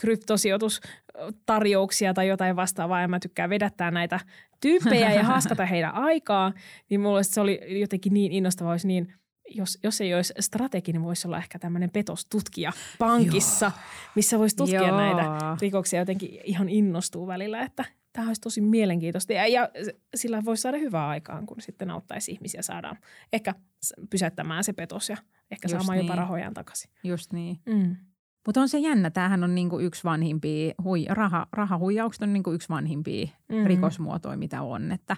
kryptosijoitustarjouksia 1.12 2.14
tai 2.14 2.28
jotain 2.28 2.56
vastaavaa 2.56 3.00
ja 3.00 3.08
mä 3.08 3.20
tykkään 3.20 3.50
vedättää 3.50 3.90
näitä 3.90 4.20
tyyppejä 4.60 5.12
ja 5.12 5.24
haaskata 5.24 5.66
heidän 5.66 5.94
aikaa, 6.08 6.52
niin 6.90 7.00
mulle 7.00 7.24
se 7.24 7.40
oli 7.40 7.80
jotenkin 7.80 8.14
niin 8.14 8.32
innostavaa, 8.32 8.70
olisi 8.70 8.86
niin 8.86 9.14
jos, 9.48 9.78
jos 9.82 10.00
ei 10.00 10.14
olisi 10.14 10.34
strategi, 10.40 10.92
niin 10.92 11.02
voisi 11.02 11.28
olla 11.28 11.38
ehkä 11.38 11.58
tämmöinen 11.58 11.90
petostutkija 11.90 12.72
pankissa, 12.98 13.66
Joo. 13.66 13.84
missä 14.14 14.38
voisi 14.38 14.56
tutkia 14.56 14.88
Joo. 14.88 14.96
näitä 14.96 15.56
rikoksia 15.60 16.00
jotenkin 16.00 16.40
ihan 16.44 16.68
innostuu 16.68 17.26
välillä, 17.26 17.62
että 17.62 17.84
tämä 18.12 18.26
olisi 18.26 18.40
tosi 18.40 18.60
mielenkiintoista. 18.60 19.32
Ja, 19.32 19.46
ja 19.46 19.68
sillä 20.14 20.42
voisi 20.44 20.60
saada 20.60 20.78
hyvää 20.78 21.08
aikaan, 21.08 21.46
kun 21.46 21.60
sitten 21.60 21.90
auttaisi 21.90 22.32
ihmisiä 22.32 22.62
saadaan 22.62 22.98
ehkä 23.32 23.54
pysäyttämään 24.10 24.64
se 24.64 24.72
petos 24.72 25.08
ja 25.08 25.16
ehkä 25.50 25.68
Just 25.68 25.72
saamaan 25.72 25.98
niin. 25.98 26.06
jopa 26.06 26.16
rahojaan 26.16 26.54
takaisin. 26.54 26.90
Just 27.04 27.32
niin. 27.32 27.58
Mm. 27.66 27.96
Mutta 28.46 28.60
on 28.60 28.68
se 28.68 28.78
jännä, 28.78 29.10
tämähän 29.10 29.44
on 29.44 29.54
niinku 29.54 29.80
yksi 29.80 30.04
vanhimpia, 30.04 30.74
hui, 30.84 31.06
raha, 31.08 31.46
rahahuijaukset 31.52 32.22
on 32.22 32.32
niinku 32.32 32.52
yksi 32.52 32.68
vanhimpia 32.68 33.26
mm-hmm. 33.26 33.66
rikosmuotoja, 33.66 34.36
mitä 34.36 34.62
on. 34.62 34.92
Että 34.92 35.16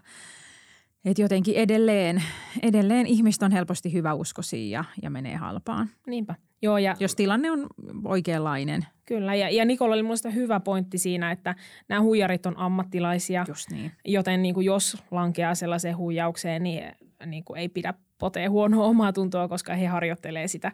et 1.04 1.18
jotenkin 1.18 1.54
edelleen, 1.54 2.22
edelleen 2.62 3.06
ihmiset 3.06 3.42
on 3.42 3.52
helposti 3.52 3.92
hyväuskoisia 3.92 4.78
ja, 4.78 4.84
ja 5.02 5.10
menee 5.10 5.36
halpaan. 5.36 5.90
Niinpä. 6.06 6.34
Joo, 6.62 6.78
ja 6.78 6.96
Jos 7.00 7.14
tilanne 7.14 7.50
on 7.50 7.66
oikeanlainen. 8.04 8.86
Kyllä, 9.06 9.34
ja, 9.34 9.50
ja 9.50 9.64
Nikola 9.64 9.94
oli 9.94 10.02
minusta 10.02 10.30
hyvä 10.30 10.60
pointti 10.60 10.98
siinä, 10.98 11.30
että 11.30 11.54
nämä 11.88 12.00
huijarit 12.00 12.46
on 12.46 12.58
ammattilaisia. 12.58 13.44
Just 13.48 13.70
niin. 13.70 13.92
Joten 14.04 14.42
niin 14.42 14.54
kuin 14.54 14.66
jos 14.66 15.02
lankeaa 15.10 15.54
sellaiseen 15.54 15.96
huijaukseen, 15.96 16.62
niin, 16.62 16.82
niin 17.26 17.44
kuin 17.44 17.60
ei 17.60 17.68
pidä 17.68 17.94
potee 18.18 18.46
huonoa 18.46 18.84
omaa 18.84 19.12
tuntoa, 19.12 19.48
koska 19.48 19.74
he 19.74 19.86
harjoittelee 19.86 20.48
sitä, 20.48 20.72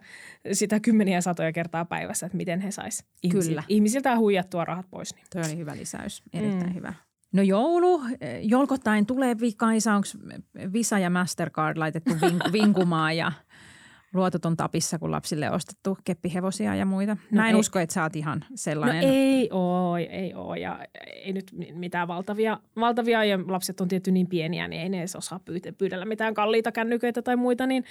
sitä 0.51 0.79
kymmeniä 0.79 1.21
satoja 1.21 1.51
kertaa 1.51 1.85
päivässä, 1.85 2.25
että 2.25 2.37
miten 2.37 2.59
he 2.59 2.71
sais 2.71 3.05
ihmisiltä, 3.23 3.63
ihmisiltä 3.67 4.17
huijattua 4.17 4.65
rahat 4.65 4.85
pois. 4.89 5.15
Niin. 5.15 5.25
Tuo 5.31 5.41
oli 5.41 5.57
hyvä 5.57 5.75
lisäys, 5.75 6.23
erittäin 6.33 6.69
mm. 6.69 6.75
hyvä. 6.75 6.93
No 7.33 7.41
joulu, 7.41 8.01
jolkotain 8.41 9.05
tulee 9.05 9.35
Kaisa, 9.57 9.93
onko 9.93 10.07
Visa 10.73 10.99
ja 10.99 11.09
Mastercard 11.09 11.77
laitettu 11.77 12.11
vinkumaan 12.53 13.17
ja 13.17 13.31
luototon 14.13 14.57
tapissa, 14.57 14.99
kun 14.99 15.11
lapsille 15.11 15.49
on 15.49 15.55
ostettu 15.55 15.97
keppihevosia 16.03 16.75
ja 16.75 16.85
muita. 16.85 17.13
No 17.13 17.41
Mä 17.41 17.49
en 17.49 17.55
ei. 17.55 17.59
usko, 17.59 17.79
että 17.79 17.93
sä 17.93 18.03
oot 18.03 18.15
ihan 18.15 18.45
sellainen. 18.55 19.01
No 19.01 19.13
ei 19.13 19.49
oo, 19.51 19.97
ei 19.97 20.33
oo 20.33 20.55
ja 20.55 20.79
ei 21.13 21.33
nyt 21.33 21.51
mitään 21.73 22.07
valtavia, 22.07 22.59
valtavia 22.75 23.23
ja 23.23 23.39
lapset 23.47 23.81
on 23.81 23.87
tietty 23.87 24.11
niin 24.11 24.27
pieniä, 24.27 24.67
niin 24.67 24.81
ei 24.81 24.89
ne 24.89 24.99
edes 24.99 25.15
osaa 25.15 25.39
pyydellä 25.77 26.05
mitään 26.05 26.33
kalliita 26.33 26.71
kännyköitä 26.71 27.21
tai 27.21 27.35
muita, 27.35 27.67
niin 27.67 27.83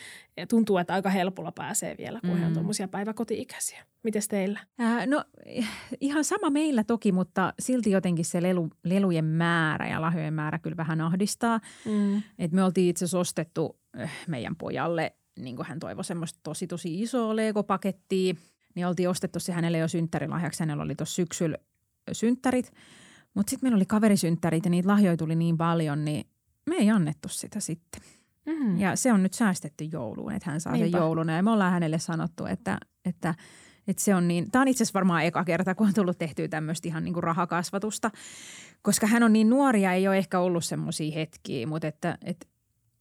tuntuu, 0.49 0.79
että 0.79 0.95
aika 0.95 1.11
helpolla 1.11 1.53
pääsee 1.53 1.95
vielä, 1.99 2.21
kun 2.21 2.31
mm. 2.31 2.37
he 2.37 2.45
on 2.45 2.51
mm. 2.51 2.55
tuommoisia 2.55 2.89
päiväkoti-ikäisiä. 2.89 3.85
Mites 4.03 4.29
teillä? 4.29 4.61
Äh, 4.81 5.07
no 5.07 5.25
ihan 6.01 6.25
sama 6.25 6.51
meillä 6.51 6.85
toki, 6.85 7.13
mutta 7.13 7.55
silti 7.59 7.91
jotenkin 7.91 8.25
se 8.25 8.43
lelu, 8.43 8.71
lelujen 8.85 9.25
määrä 9.25 9.89
ja 9.89 10.01
lahjojen 10.01 10.35
määrä 10.35 10.59
kyllä 10.59 10.77
vähän 10.77 11.01
ahdistaa. 11.01 11.61
Mm. 11.85 12.23
Et 12.39 12.53
me 12.53 12.65
oltiin 12.65 12.89
itse 12.91 13.05
asiassa 13.05 13.19
ostettu 13.19 13.79
äh, 14.01 14.13
meidän 14.29 14.57
pojalle, 14.57 15.15
niin 15.41 15.57
kuin 15.57 15.67
hän 15.67 15.79
toivoi 15.79 16.05
semmoista 16.05 16.41
tosi 16.43 16.67
tosi 16.67 17.03
isoa 17.03 17.37
Lego-pakettia, 17.37 18.35
niin 18.75 18.87
oltiin 18.87 19.09
ostettu 19.09 19.41
se 19.41 19.53
hänelle 19.53 19.79
jo 19.79 19.89
synttärilahjaksi. 19.89 20.61
Hänellä 20.63 20.83
oli 20.83 20.95
tuossa 20.95 21.15
syksyllä 21.15 21.59
synttärit, 22.13 22.73
mutta 23.35 23.51
sitten 23.51 23.67
meillä 23.67 23.77
oli 23.77 23.87
kaverisynttärit 23.87 24.65
ja 24.65 24.71
niitä 24.71 24.89
lahjoja 24.89 25.17
tuli 25.17 25.37
niin 25.37 25.57
paljon, 25.57 26.05
niin 26.05 26.27
me 26.67 26.77
ei 26.77 26.91
annettu 26.91 27.29
sitä 27.29 27.61
sitten. 27.61 28.03
Mm. 28.47 28.81
Ja 28.81 28.97
se 28.97 29.13
on 29.13 29.23
nyt 29.23 29.35
säästetty 29.35 29.85
jouluun, 29.85 30.33
että 30.33 30.51
hän 30.51 30.61
saa 30.61 30.73
Niinpä. 30.73 30.91
sen 30.91 30.99
jouluna. 30.99 31.37
Ja 31.37 31.43
me 31.43 31.51
ollaan 31.51 31.73
hänelle 31.73 31.99
sanottu, 31.99 32.47
että, 32.47 32.79
että– 33.05 33.35
että 33.91 34.05
se 34.05 34.15
on 34.15 34.29
niin, 34.29 34.51
tämä 34.51 34.63
on 34.63 34.69
itse 34.69 34.83
asiassa 34.83 34.99
varmaan 34.99 35.25
eka 35.25 35.45
kerta, 35.45 35.75
kun 35.75 35.87
on 35.87 35.95
tullut 35.95 36.19
tehtyä 36.19 36.49
tämmöistä 36.49 36.89
ihan 36.89 37.05
niin 37.05 37.15
kuin 37.15 37.25
rahakasvatusta, 37.25 38.11
koska 38.83 39.07
hän 39.07 39.23
on 39.23 39.33
niin 39.33 39.51
nuoria, 39.51 39.93
ei 39.93 40.09
ole 40.09 40.19
ehkä 40.19 40.41
ollut 40.41 40.65
semmoisia 40.65 41.15
hetkiä, 41.15 41.67
mutta 41.67 41.89
että, 41.89 42.19
että 42.25 42.47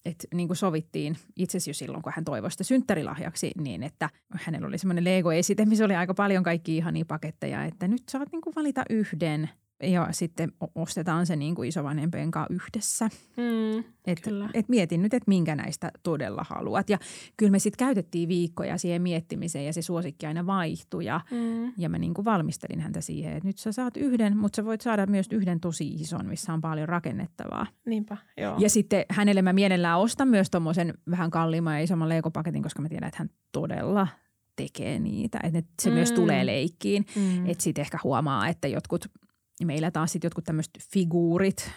että 0.06 0.28
niin 0.34 0.48
kuin 0.48 0.58
sovittiin 0.58 1.18
itse 1.36 1.58
asiassa 1.58 1.70
jo 1.70 1.74
silloin, 1.74 2.04
kun 2.04 2.14
hän 2.16 2.26
toivoi 2.26 2.52
sitä 2.52 2.64
synttärilahjaksi, 2.64 3.52
niin 3.58 3.84
että 3.84 4.10
hänellä 4.34 4.68
oli 4.68 4.78
semmoinen 4.78 5.04
Lego-esite, 5.04 5.66
missä 5.66 5.86
oli 5.86 5.96
aika 5.96 6.14
paljon 6.14 6.44
kaikki 6.44 6.78
ihania 6.78 7.06
paketteja, 7.06 7.66
että 7.66 7.88
nyt 7.88 8.04
saat 8.10 8.32
niin 8.32 8.42
kuin 8.42 8.56
valita 8.56 8.84
yhden– 8.90 9.50
ja 9.84 10.08
sitten 10.12 10.52
ostetaan 10.76 11.26
se 11.26 11.36
niin 11.36 11.56
kuin 11.56 11.70
isovanhempien 11.70 12.32
kanssa 12.32 12.54
yhdessä. 12.54 13.10
Mm, 13.38 13.84
et, 14.06 14.22
et 14.54 14.70
mietin 14.70 15.02
nyt, 15.02 15.14
että 15.14 15.30
minkä 15.30 15.56
näistä 15.56 15.92
todella 16.04 16.46
haluat. 16.50 16.90
Ja 16.90 16.98
kyllä 17.38 17.52
me 17.52 17.60
sitten 17.60 17.86
käytettiin 17.86 18.30
viikkoja 18.30 18.78
siihen 18.78 19.02
miettimiseen 19.02 19.66
ja 19.66 19.74
se 19.74 19.82
suosikki 19.82 20.26
aina 20.26 20.46
vaihtui. 20.46 21.06
Ja, 21.06 21.22
mm. 21.32 21.74
ja 21.78 21.90
mä 21.90 21.98
niin 21.98 22.14
kuin 22.14 22.26
valmistelin 22.26 22.80
häntä 22.80 23.02
siihen, 23.02 23.34
että 23.34 23.48
nyt 23.48 23.58
sä 23.58 23.72
saat 23.72 23.98
yhden, 23.98 24.38
mutta 24.38 24.56
sä 24.56 24.66
voit 24.66 24.82
saada 24.82 25.06
myös 25.06 25.28
yhden 25.32 25.60
tosi 25.60 25.88
ison, 25.88 26.26
missä 26.26 26.54
on 26.54 26.62
paljon 26.62 26.90
rakennettavaa. 26.90 27.68
Niinpä, 27.86 28.18
joo. 28.38 28.56
Ja 28.60 28.70
sitten 28.70 29.06
hänelle 29.10 29.42
mä 29.42 29.54
mielellään 29.54 30.00
ostan 30.00 30.28
myös 30.28 30.50
tuommoisen 30.50 30.94
vähän 31.12 31.32
kalliimman 31.32 31.76
ja 31.76 31.84
isomman 31.84 32.10
leikopaketin, 32.10 32.64
koska 32.64 32.82
mä 32.82 32.90
tiedän, 32.90 33.08
että 33.08 33.20
hän 33.20 33.30
todella 33.52 34.08
tekee 34.56 35.00
niitä. 35.00 35.40
Että 35.44 35.64
se 35.82 35.90
mm. 35.90 35.94
myös 35.94 36.12
tulee 36.12 36.46
leikkiin. 36.46 37.06
Mm. 37.16 37.46
Että 37.46 37.64
sitten 37.64 37.82
ehkä 37.82 37.98
huomaa, 38.04 38.48
että 38.48 38.68
jotkut– 38.68 39.06
meillä 39.66 39.92
taas 39.92 40.12
sitten 40.12 40.26
jotkut 40.28 40.44
tämmöiset 40.44 40.74
figuurit 40.94 41.72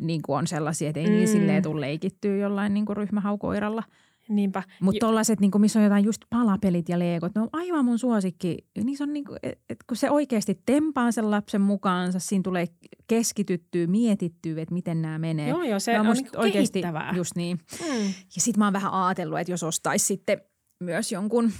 niin 0.00 0.22
kuin 0.22 0.38
on 0.38 0.46
sellaisia, 0.46 0.88
että 0.88 1.00
ei 1.00 1.06
mm. 1.06 1.12
niin 1.12 1.28
silleen 1.28 1.62
tule 1.62 1.80
leikittyä 1.80 2.36
jollain 2.36 2.74
niin 2.74 2.86
kuin 2.86 2.96
ryhmähaukoiralla. 2.96 3.82
Niinpä. 4.28 4.62
Mutta 4.80 5.06
tollaiset, 5.06 5.40
niin 5.40 5.50
missä 5.58 5.78
on 5.78 5.84
jotain 5.84 6.04
just 6.04 6.22
palapelit 6.30 6.88
ja 6.88 6.98
leekot, 6.98 7.34
ne 7.34 7.40
on 7.40 7.48
aivan 7.52 7.84
mun 7.84 7.98
suosikki. 7.98 8.58
Niissä 8.84 9.04
on 9.04 9.12
niin 9.12 9.24
kuin, 9.24 9.38
et, 9.42 9.78
kun 9.86 9.96
se 9.96 10.10
oikeasti 10.10 10.60
tempaa 10.66 11.12
sen 11.12 11.30
lapsen 11.30 11.60
mukaansa, 11.60 12.18
siinä 12.18 12.42
tulee 12.42 12.66
keskityttyä, 13.06 13.86
mietittyä, 13.86 14.62
että 14.62 14.74
miten 14.74 15.02
nämä 15.02 15.18
menee. 15.18 15.48
Joo, 15.48 15.62
joo, 15.62 15.78
se 15.80 16.00
on, 16.00 16.06
on 16.06 16.14
niin 16.14 16.28
oikeasti 16.36 16.82
just 17.16 17.36
niin. 17.36 17.58
Mm. 17.80 18.04
Ja 18.06 18.40
sitten 18.40 18.58
mä 18.58 18.66
oon 18.66 18.72
vähän 18.72 18.92
ajatellut, 18.92 19.38
että 19.38 19.52
jos 19.52 19.62
ostaisi 19.62 20.06
sitten 20.06 20.40
myös 20.80 21.12
jonkun 21.12 21.52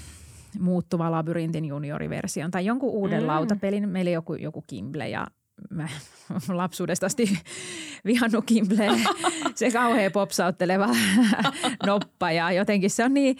muuttuva 0.60 1.10
labyrintin 1.10 1.64
junioriversion 1.64 2.50
tai 2.50 2.66
jonkun 2.66 2.90
uuden 2.90 3.22
mm. 3.22 3.26
lautapelin. 3.26 3.88
Meillä 3.88 4.10
joku, 4.10 4.34
joku 4.34 4.64
Kimble 4.66 5.08
ja 5.08 5.26
mä 5.70 5.88
lapsuudesta 6.48 7.06
asti 7.06 7.38
vihannut 8.04 8.44
Kimblee, 8.44 8.90
se 9.54 9.70
kauhean 9.70 10.12
popsautteleva 10.12 10.88
noppa 11.86 12.32
ja 12.32 12.52
jotenkin 12.52 12.90
se 12.90 13.04
on 13.04 13.14
niin, 13.14 13.36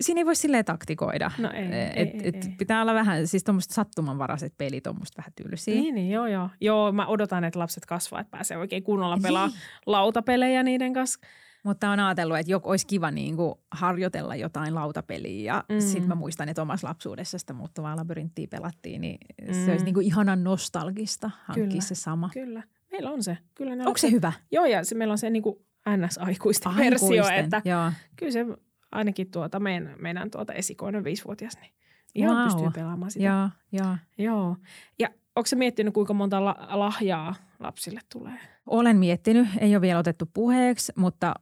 siinä 0.00 0.20
ei 0.20 0.26
voi 0.26 0.36
silleen 0.36 0.64
taktikoida. 0.64 1.30
No 1.38 1.50
ei, 1.50 1.64
et, 1.64 2.14
ei, 2.14 2.28
et 2.28 2.34
ei. 2.44 2.54
Pitää 2.58 2.82
olla 2.82 2.94
vähän, 2.94 3.26
siis 3.26 3.44
tuommoiset 3.44 3.72
sattumanvaraiset 3.72 4.54
pelit 4.58 4.86
on 4.86 4.98
musta 4.98 5.16
vähän 5.16 5.32
tylsiä. 5.36 5.74
Niin, 5.74 5.94
niin, 5.94 6.10
joo, 6.10 6.26
joo. 6.26 6.48
Joo, 6.60 6.92
mä 6.92 7.06
odotan, 7.06 7.44
että 7.44 7.58
lapset 7.58 7.86
kasvaa, 7.86 8.20
että 8.20 8.30
pääsee 8.30 8.56
oikein 8.56 8.82
kunnolla 8.82 9.18
pelaa 9.22 9.46
niin. 9.46 9.58
lautapelejä 9.86 10.62
niiden 10.62 10.92
kanssa. 10.92 11.20
Mutta 11.64 11.90
on 11.90 12.00
ajatellut, 12.00 12.38
että 12.38 12.52
joku 12.52 12.70
olisi 12.70 12.86
kiva 12.86 13.10
niin 13.10 13.36
kuin 13.36 13.54
harjoitella 13.70 14.36
jotain 14.36 14.74
lautapeliä. 14.74 15.54
Ja 15.54 15.64
mm. 15.68 15.80
sitten 15.80 16.08
mä 16.08 16.14
muistan, 16.14 16.48
että 16.48 16.62
omassa 16.62 16.88
lapsuudessa 16.88 17.38
sitä 17.38 17.52
muuttuvaa 17.52 17.96
labyrinttiä 17.96 18.46
pelattiin, 18.50 19.00
niin 19.00 19.18
mm. 19.48 19.54
se 19.64 19.70
olisi 19.70 19.84
niin 19.84 19.94
kuin 19.94 20.06
ihanan 20.06 20.44
nostalgista 20.44 21.30
hankkia 21.44 21.66
kyllä, 21.66 21.80
se 21.80 21.94
sama. 21.94 22.30
Kyllä, 22.32 22.62
meillä 22.90 23.10
on 23.10 23.22
se. 23.22 23.38
Kyllä 23.54 23.72
Onko 23.72 23.84
lapset, 23.84 24.10
se 24.10 24.14
hyvä? 24.14 24.32
Joo, 24.50 24.64
ja 24.64 24.84
se, 24.84 24.94
meillä 24.94 25.12
on 25.12 25.18
se 25.18 25.30
niin 25.30 25.42
kuin 25.42 25.56
NS-aikuisten 25.88 26.72
Aikuisten, 26.72 26.84
versio, 26.84 27.28
että 27.28 27.62
joo. 27.64 27.92
kyllä 28.16 28.32
se 28.32 28.46
ainakin 28.92 29.30
tuota 29.30 29.60
meidän, 29.60 29.94
meidän 29.98 30.30
tuota 30.30 30.52
esikoinen 30.52 31.04
viisivuotias, 31.04 31.58
niin 31.60 31.72
ihan 32.14 32.36
wow. 32.36 32.44
pystyy 32.44 32.70
pelaamaan 32.74 33.10
sitä. 33.10 33.24
Joo, 33.24 33.48
joo. 33.72 33.96
joo. 34.18 34.56
Ja 34.98 35.08
onko 35.36 35.46
se 35.46 35.56
miettinyt, 35.56 35.94
kuinka 35.94 36.14
monta 36.14 36.44
la- 36.44 36.66
lahjaa 36.70 37.34
lapsille 37.60 38.00
tulee? 38.12 38.38
Olen 38.66 38.96
miettinyt, 38.96 39.48
ei 39.58 39.76
ole 39.76 39.80
vielä 39.80 39.98
otettu 39.98 40.30
puheeksi, 40.34 40.92
mutta 40.96 41.34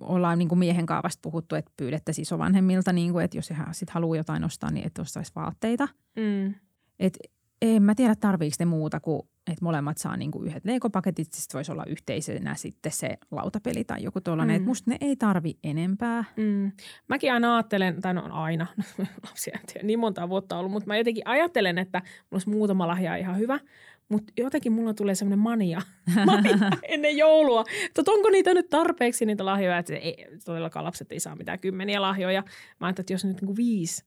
ollaan 0.00 0.38
niin 0.38 0.48
kuin 0.48 0.58
miehen 0.58 0.86
kaavasta 0.86 1.20
puhuttu, 1.22 1.54
että 1.54 1.72
pyydettäisiin 1.76 2.22
isovanhemmilta, 2.22 2.92
niin 2.92 3.12
kuin, 3.12 3.24
että 3.24 3.38
jos 3.38 3.50
he 3.50 3.56
sit 3.72 3.90
haluaa 3.90 4.16
jotain 4.16 4.44
ostaa, 4.44 4.70
niin 4.70 4.86
että 4.86 5.02
ostaisi 5.02 5.32
vaatteita. 5.36 5.88
Mm. 6.16 6.54
Et 6.98 7.18
en 7.62 7.82
mä 7.82 7.94
tiedä, 7.94 8.14
tarviiko 8.14 8.56
ne 8.58 8.64
muuta 8.64 9.00
kuin, 9.00 9.22
että 9.52 9.64
molemmat 9.64 9.98
saa 9.98 10.16
niin 10.16 10.30
kuin 10.30 10.46
yhdet 10.46 10.64
leikopaketit, 10.64 11.32
sitten 11.32 11.58
voisi 11.58 11.72
olla 11.72 11.84
yhteisenä 11.84 12.54
sitten 12.54 12.92
se 12.92 13.18
lautapeli 13.30 13.84
tai 13.84 14.02
joku 14.02 14.20
tuollainen. 14.20 14.54
Mm. 14.54 14.56
Että 14.56 14.68
musta 14.68 14.90
ne 14.90 14.96
ei 15.00 15.16
tarvi 15.16 15.58
enempää. 15.64 16.24
Mm. 16.36 16.72
Mäkin 17.08 17.32
aina 17.32 17.56
ajattelen, 17.56 18.00
tai 18.00 18.14
no 18.14 18.22
aina, 18.30 18.66
lapsia 19.26 19.58
en 19.60 19.66
tiedä, 19.66 19.86
niin 19.86 19.98
monta 19.98 20.28
vuotta 20.28 20.58
ollut, 20.58 20.72
mutta 20.72 20.86
mä 20.86 20.96
jotenkin 20.96 21.28
ajattelen, 21.28 21.78
että 21.78 21.98
mulla 21.98 22.26
olisi 22.32 22.50
muutama 22.50 22.86
lahja 22.86 23.16
ihan 23.16 23.38
hyvä– 23.38 23.60
mutta 24.08 24.32
jotenkin 24.36 24.72
mulla 24.72 24.94
tulee 24.94 25.14
semmoinen 25.14 25.38
mania, 25.38 25.82
mania 26.26 26.70
ennen 26.82 27.16
joulua. 27.16 27.64
Että 27.84 28.12
onko 28.12 28.30
niitä 28.30 28.54
nyt 28.54 28.70
tarpeeksi 28.70 29.26
niitä 29.26 29.44
lahjoja, 29.44 29.78
että 29.78 29.94
ei, 29.94 30.26
todellakaan 30.44 30.84
lapset 30.84 31.12
ei 31.12 31.20
saa 31.20 31.36
mitään 31.36 31.60
kymmeniä 31.60 32.02
lahjoja. 32.02 32.42
Mä 32.80 32.86
ajattelin, 32.86 33.04
että 33.04 33.12
jos 33.12 33.24
nyt 33.24 33.40
niinku 33.40 33.56
viisi 33.56 34.04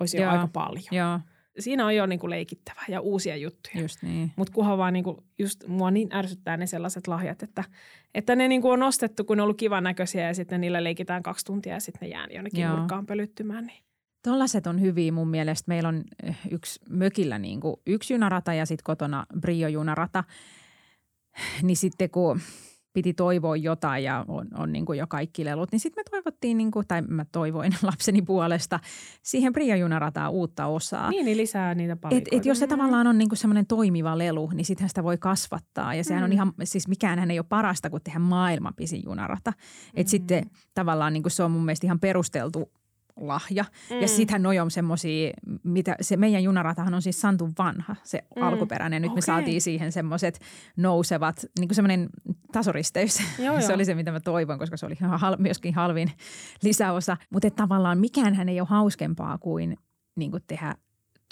olisi 0.00 0.16
jo 0.16 0.30
aika 0.30 0.48
paljon. 0.52 0.84
Joo. 0.90 1.20
Siinä 1.58 1.86
on 1.86 1.96
jo 1.96 2.06
niinku 2.06 2.30
leikittävä 2.30 2.82
ja 2.88 3.00
uusia 3.00 3.36
juttuja. 3.36 3.82
Just 3.82 4.02
niin. 4.02 4.32
Mutta 4.36 4.52
kunhan 4.52 4.78
vaan 4.78 4.92
niinku, 4.92 5.24
just 5.38 5.66
mua 5.66 5.90
niin 5.90 6.14
ärsyttää 6.14 6.56
ne 6.56 6.66
sellaiset 6.66 7.06
lahjat, 7.06 7.42
että, 7.42 7.64
että 8.14 8.36
ne 8.36 8.48
niinku 8.48 8.70
on 8.70 8.80
nostettu, 8.80 9.24
kun 9.24 9.36
ne 9.36 9.42
on 9.42 9.44
ollut 9.44 9.58
kivan 9.58 9.84
näköisiä 9.84 10.26
ja 10.26 10.34
sitten 10.34 10.60
niillä 10.60 10.84
leikitään 10.84 11.22
kaksi 11.22 11.44
tuntia 11.44 11.74
ja 11.74 11.80
sitten 11.80 12.08
ne 12.08 12.08
jää 12.08 12.26
jonnekin 12.30 12.60
Joo. 12.60 12.76
nurkkaan 12.76 13.06
pölyttymään. 13.06 13.66
Niin. 13.66 13.82
Tuollaiset 14.24 14.66
on 14.66 14.80
hyviä 14.80 15.12
mun 15.12 15.28
mielestä. 15.28 15.64
Meillä 15.68 15.88
on 15.88 16.04
eh, 16.22 16.38
yksi 16.50 16.80
mökillä 16.90 17.38
niin 17.38 17.60
kuin 17.60 17.76
yksi 17.86 18.14
junarata 18.14 18.54
ja 18.54 18.66
sitten 18.66 18.84
kotona 18.84 19.26
Brio-junarata. 19.40 20.24
Niin 21.62 21.76
sitten 21.76 22.10
kun 22.10 22.40
piti 22.92 23.14
toivoa 23.14 23.56
jotain 23.56 24.04
ja 24.04 24.24
on, 24.28 24.48
on 24.58 24.72
niin 24.72 24.86
kuin 24.86 24.98
jo 24.98 25.06
kaikki 25.06 25.44
lelut, 25.44 25.72
niin 25.72 25.80
sitten 25.80 26.00
me 26.00 26.10
toivottiin, 26.10 26.58
niin 26.58 26.70
kuin, 26.70 26.86
tai 26.88 27.02
mä 27.02 27.24
toivoin 27.32 27.74
lapseni 27.82 28.22
puolesta, 28.22 28.80
siihen 29.22 29.52
Bria-junarataa 29.52 30.28
uutta 30.28 30.66
osaa. 30.66 31.10
Niin, 31.10 31.24
niin 31.24 31.36
lisää 31.36 31.74
niitä 31.74 31.92
Et, 31.92 32.00
palikoita. 32.00 32.36
et 32.36 32.46
jos 32.46 32.58
se 32.58 32.66
tavallaan 32.66 33.06
on 33.06 33.18
niinku 33.18 33.36
semmoinen 33.36 33.66
toimiva 33.66 34.18
lelu, 34.18 34.50
niin 34.54 34.64
sittenhän 34.64 34.88
sitä 34.88 35.04
voi 35.04 35.18
kasvattaa. 35.18 35.94
Ja 35.94 36.04
sehän 36.04 36.22
mm. 36.22 36.24
on 36.24 36.32
ihan, 36.32 36.52
siis 36.64 36.88
mikään 36.88 37.30
ei 37.30 37.38
ole 37.38 37.46
parasta 37.48 37.90
kuin 37.90 38.02
tehdä 38.02 38.18
maailman 38.18 38.74
pisin 38.74 39.02
junarata. 39.04 39.52
Et 39.94 40.06
mm. 40.06 40.10
sitten 40.10 40.50
tavallaan 40.74 41.12
niinku 41.12 41.28
se 41.28 41.42
on 41.42 41.50
mun 41.50 41.64
mielestä 41.64 41.86
ihan 41.86 42.00
perusteltu 42.00 42.72
lahja. 43.16 43.64
Mm. 43.90 44.00
Ja 44.00 44.08
sittenhän 44.08 44.42
noi 44.42 44.58
on 44.58 44.70
semmoisia, 44.70 45.30
mitä 45.62 45.96
se 46.00 46.16
meidän 46.16 46.42
junaratahan 46.42 46.94
on 46.94 47.02
siis 47.02 47.20
Santu 47.20 47.50
vanha, 47.58 47.96
se 48.02 48.24
mm. 48.36 48.42
alkuperäinen. 48.42 49.02
Nyt 49.02 49.10
okay. 49.10 49.16
me 49.16 49.20
saatiin 49.20 49.62
siihen 49.62 49.92
semmoiset 49.92 50.40
nousevat, 50.76 51.44
niin 51.58 51.68
kuin 51.68 51.76
semmoinen 51.76 52.08
tasoristeys. 52.52 53.22
Joo, 53.38 53.56
se 53.60 53.66
joo. 53.66 53.74
oli 53.74 53.84
se, 53.84 53.94
mitä 53.94 54.12
mä 54.12 54.20
toivon, 54.20 54.58
koska 54.58 54.76
se 54.76 54.86
oli 54.86 54.96
hal, 55.00 55.36
myöskin 55.38 55.74
halvin 55.74 56.12
lisäosa. 56.62 57.16
Mutta 57.30 57.50
tavallaan 57.50 57.98
mikään 57.98 58.48
ei 58.48 58.60
ole 58.60 58.68
hauskempaa 58.68 59.38
kuin, 59.38 59.76
niin 60.16 60.30
kuin 60.30 60.42
tehdä 60.46 60.74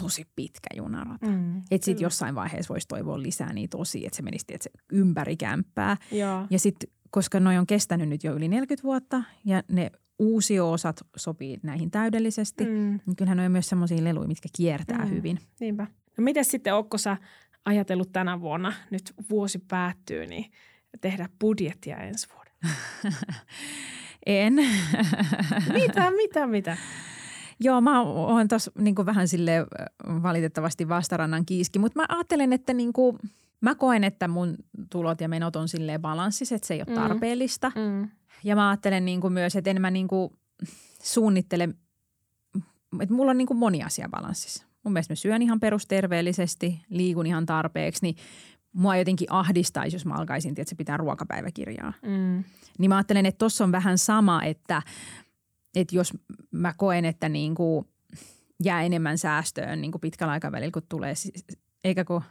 tosi 0.03 0.27
pitkä 0.37 0.69
junarata. 0.77 1.27
Mm, 1.27 1.63
Että 1.71 1.85
sitten 1.85 2.05
jossain 2.05 2.35
vaiheessa 2.35 2.75
voisi 2.75 2.89
toivoa 2.89 3.23
lisää 3.23 3.53
niitä 3.53 3.77
osia, 3.77 4.07
että 4.07 4.17
se 4.17 4.23
menisi 4.23 4.45
että 4.49 4.65
se 4.65 4.71
ympäri 4.93 5.37
kämppää. 5.37 5.97
Joo. 6.13 6.47
Ja 6.51 6.59
sitten, 6.59 6.91
koska 7.11 7.41
noi 7.41 7.59
on 7.59 7.67
kestänyt 7.67 8.09
nyt 8.09 8.25
jo 8.25 8.35
yli 8.35 8.49
40 8.49 8.83
vuotta 8.83 9.23
ja 9.45 9.63
ne 9.69 9.91
uusioosat 10.21 11.01
sopii 11.17 11.59
näihin 11.63 11.91
täydellisesti, 11.91 12.65
mm. 12.65 13.01
Niin 13.07 13.17
kyllähän 13.17 13.37
ne 13.39 13.47
on 13.47 13.53
myös 13.53 13.69
semmoisia 13.69 14.05
leluja, 14.05 14.29
mitkä 14.29 14.49
kiertää 14.57 15.05
Mm. 15.05 15.11
hyvin. 15.11 15.39
niinpä. 15.61 15.87
No 16.19 16.25
miten 16.25 16.45
sitten, 16.45 16.75
onko 16.75 16.99
sä 16.99 17.17
ajatellut 17.65 18.13
tänä 18.13 18.41
vuonna, 18.41 18.73
nyt 18.91 19.13
vuosi 19.31 19.59
päättyy, 19.69 20.27
niin 20.27 20.51
tehdä 21.01 21.29
budjettia 21.41 21.97
ensi 21.97 22.29
vuonna? 22.35 22.51
En. 24.27 24.55
Mitä, 25.73 26.11
mitä, 26.11 26.47
mitä? 26.47 26.77
Joo, 27.61 27.81
mä 27.81 28.01
oon 28.03 28.49
tuossa 28.49 28.73
niin 28.79 28.95
vähän 29.07 29.29
sille 29.29 29.53
valitettavasti 30.23 30.89
vastarannan 30.89 31.47
kiiski, 31.47 31.79
mutta 31.79 31.99
mä 32.01 32.05
ajattelen, 32.09 32.53
että 32.53 32.75
niin 32.75 32.93
kuin, 32.93 33.19
mä 33.61 33.75
koen, 33.75 34.05
että 34.05 34.29
mun 34.29 34.57
tulot 34.91 35.21
ja 35.21 35.29
menot 35.29 35.57
on 35.57 35.69
silleen 35.69 36.01
balanssissa, 36.03 36.55
että 36.55 36.67
se 36.67 36.75
ei 36.75 36.81
ole 36.81 36.87
Mm. 36.89 36.95
tarpeellista. 37.03 37.73
Mm. 37.77 38.09
Ja 38.45 38.57
mä 38.57 38.71
ajattelen 38.71 39.05
niin 39.05 39.21
kuin 39.21 39.33
myös, 39.33 39.57
että 39.57 39.71
en 39.71 39.81
mä 39.81 39.91
niin 39.91 40.09
kuin 40.09 40.33
suunnittele, 41.03 41.69
että 43.01 43.15
mulla 43.15 43.31
on 43.31 43.39
niin 43.39 43.47
kuin 43.47 43.59
moni 43.59 43.83
asia 43.83 44.09
balanssissa. 44.09 44.65
Mun 44.83 44.93
mielestä 44.93 45.13
mä 45.13 45.17
syön 45.17 45.43
ihan 45.43 45.61
perusterveellisesti, 45.61 46.81
liikun 46.89 47.27
ihan 47.27 47.47
tarpeeksi, 47.47 48.03
niin 48.03 48.17
mua 48.73 48.97
jotenkin 48.97 49.33
ahdistaisi, 49.33 49.95
jos 49.97 50.07
mä 50.07 50.15
alkaisin, 50.15 50.51
että 50.51 50.65
se 50.71 50.75
pitää 50.75 50.97
ruokapäiväkirjaa. 50.97 51.93
Mm. 52.03 52.45
Niin 52.79 52.89
mä 52.89 52.97
ajattelen, 52.97 53.27
että 53.27 53.39
tossa 53.39 53.65
on 53.65 53.73
vähän 53.73 53.99
sama, 53.99 54.45
että, 54.45 54.83
että 55.75 55.97
jos 55.97 56.13
mä 56.51 56.75
koen, 56.77 57.05
että 57.05 57.29
niin 57.29 57.55
kuin 57.55 57.89
jää 58.65 58.83
enemmän 58.83 59.19
säästöön 59.19 59.81
niin 59.81 59.93
kuin 59.93 60.01
pitkällä 60.01 60.33
aikavälillä, 60.33 60.73
kun 60.73 60.83
tulee, 60.89 61.15
eikä 61.85 62.05
kun 62.05 62.23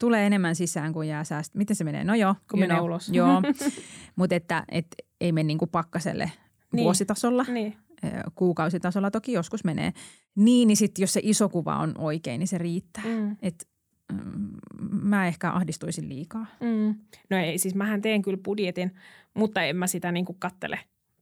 tulee 0.00 0.26
enemmän 0.26 0.54
sisään 0.56 0.92
kuin 0.92 1.08
jää 1.08 1.24
säästöön. 1.24 1.58
Miten 1.60 1.76
se 1.76 1.84
menee? 1.84 2.04
No 2.04 2.14
joo. 2.14 2.34
Kun 2.50 2.60
menee 2.60 2.76
know, 2.76 2.86
ulos. 2.86 3.08
Joo, 3.08 3.42
mutta 4.16 4.34
että 4.36 4.64
et 4.68 4.86
ei 5.20 5.32
mene 5.32 5.46
niin 5.46 5.58
kuin 5.58 5.70
pakkaselle 5.70 6.32
Niin. 6.72 6.84
vuositasolla. 6.84 7.44
Niin. 7.48 7.76
Kuukausitasolla 8.34 9.10
toki 9.10 9.32
joskus 9.32 9.64
menee. 9.64 9.92
Niin, 10.34 10.68
niin 10.68 10.76
sitten 10.76 11.02
jos 11.02 11.12
se 11.12 11.20
iso 11.22 11.48
kuva 11.48 11.76
on 11.76 11.94
oikein, 11.98 12.38
niin 12.38 12.48
se 12.48 12.58
riittää. 12.58 13.04
Mm. 13.04 13.36
Et, 13.42 13.68
mm, 14.12 14.50
mä 15.02 15.26
ehkä 15.26 15.52
ahdistuisin 15.52 16.08
liikaa. 16.08 16.46
Mm. 16.60 16.94
No 17.30 17.36
ei, 17.36 17.58
siis 17.58 17.74
mähän 17.74 18.02
teen 18.02 18.22
kyllä 18.22 18.38
budjetin, 18.44 18.94
mutta 19.34 19.62
en 19.62 19.76
mä 19.76 19.86
sitä 19.86 20.12
niin 20.12 20.24
kuin 20.24 20.36
kattele 20.38 20.78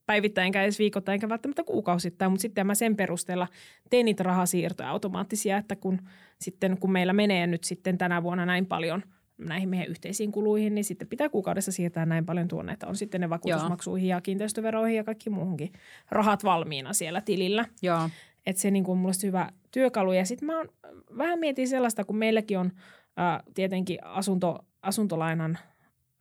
päivittäin 0.07 0.47
enkä 0.47 0.62
edes 0.62 0.79
viikoittain 0.79 1.14
enkä 1.14 1.29
välttämättä 1.29 1.64
kuukausittain, 1.64 2.31
mutta 2.31 2.42
sitten 2.42 2.66
mä 2.66 2.75
sen 2.75 2.97
perusteella 2.97 3.49
teen 3.90 4.05
niitä 4.05 4.23
rahasiirtoja 4.23 4.90
automaattisia, 4.90 5.57
että 5.57 5.77
kun 5.77 5.99
sitten 6.40 6.79
kun 6.79 6.92
meillä 6.92 7.12
menee 7.12 7.47
nyt 7.47 7.64
sitten 7.64 7.99
tänä 7.99 8.23
vuonna 8.23 8.47
näin 8.47 8.66
paljon 8.66 9.03
näihin 9.38 9.69
meidän 9.69 9.88
yhteisiin 9.88 10.33
kuluihin, 10.33 10.75
niin 10.75 10.85
sitten 10.85 11.09
pitää 11.09 11.29
kuukaudessa 11.29 11.73
siirtää 11.73 12.07
näin 12.07 12.27
paljon 12.27 12.49
tuonne, 12.49 12.73
että 12.73 12.87
on 12.87 12.97
sitten 12.97 13.21
ne 13.21 13.31
vakuutusmaksuihin 13.31 14.09
ja 14.09 14.21
kiinteistöveroihin 14.21 14.97
ja 14.97 15.05
kaikki 15.05 15.31
muuhunkin 15.31 15.73
rahat 16.11 16.45
valmiina 16.45 16.92
siellä 16.92 17.21
tilillä. 17.21 17.64
Joo. 17.83 18.11
Että 18.47 18.62
se 18.62 18.71
niin 18.71 18.85
kuin 18.85 18.92
on 18.92 18.99
mulle 18.99 19.14
hyvä 19.23 19.53
työkalu. 19.71 20.12
Ja 20.12 20.25
sitten 20.25 20.47
mä 20.47 20.57
oon, 20.57 20.69
vähän 21.19 21.38
mietin 21.38 21.69
sellaista, 21.69 22.05
kun 22.05 22.16
meilläkin 22.16 22.59
on 22.59 22.73
ää, 23.16 23.42
tietenkin 23.55 23.99
asunto, 24.05 24.59
asuntolainan 24.83 25.59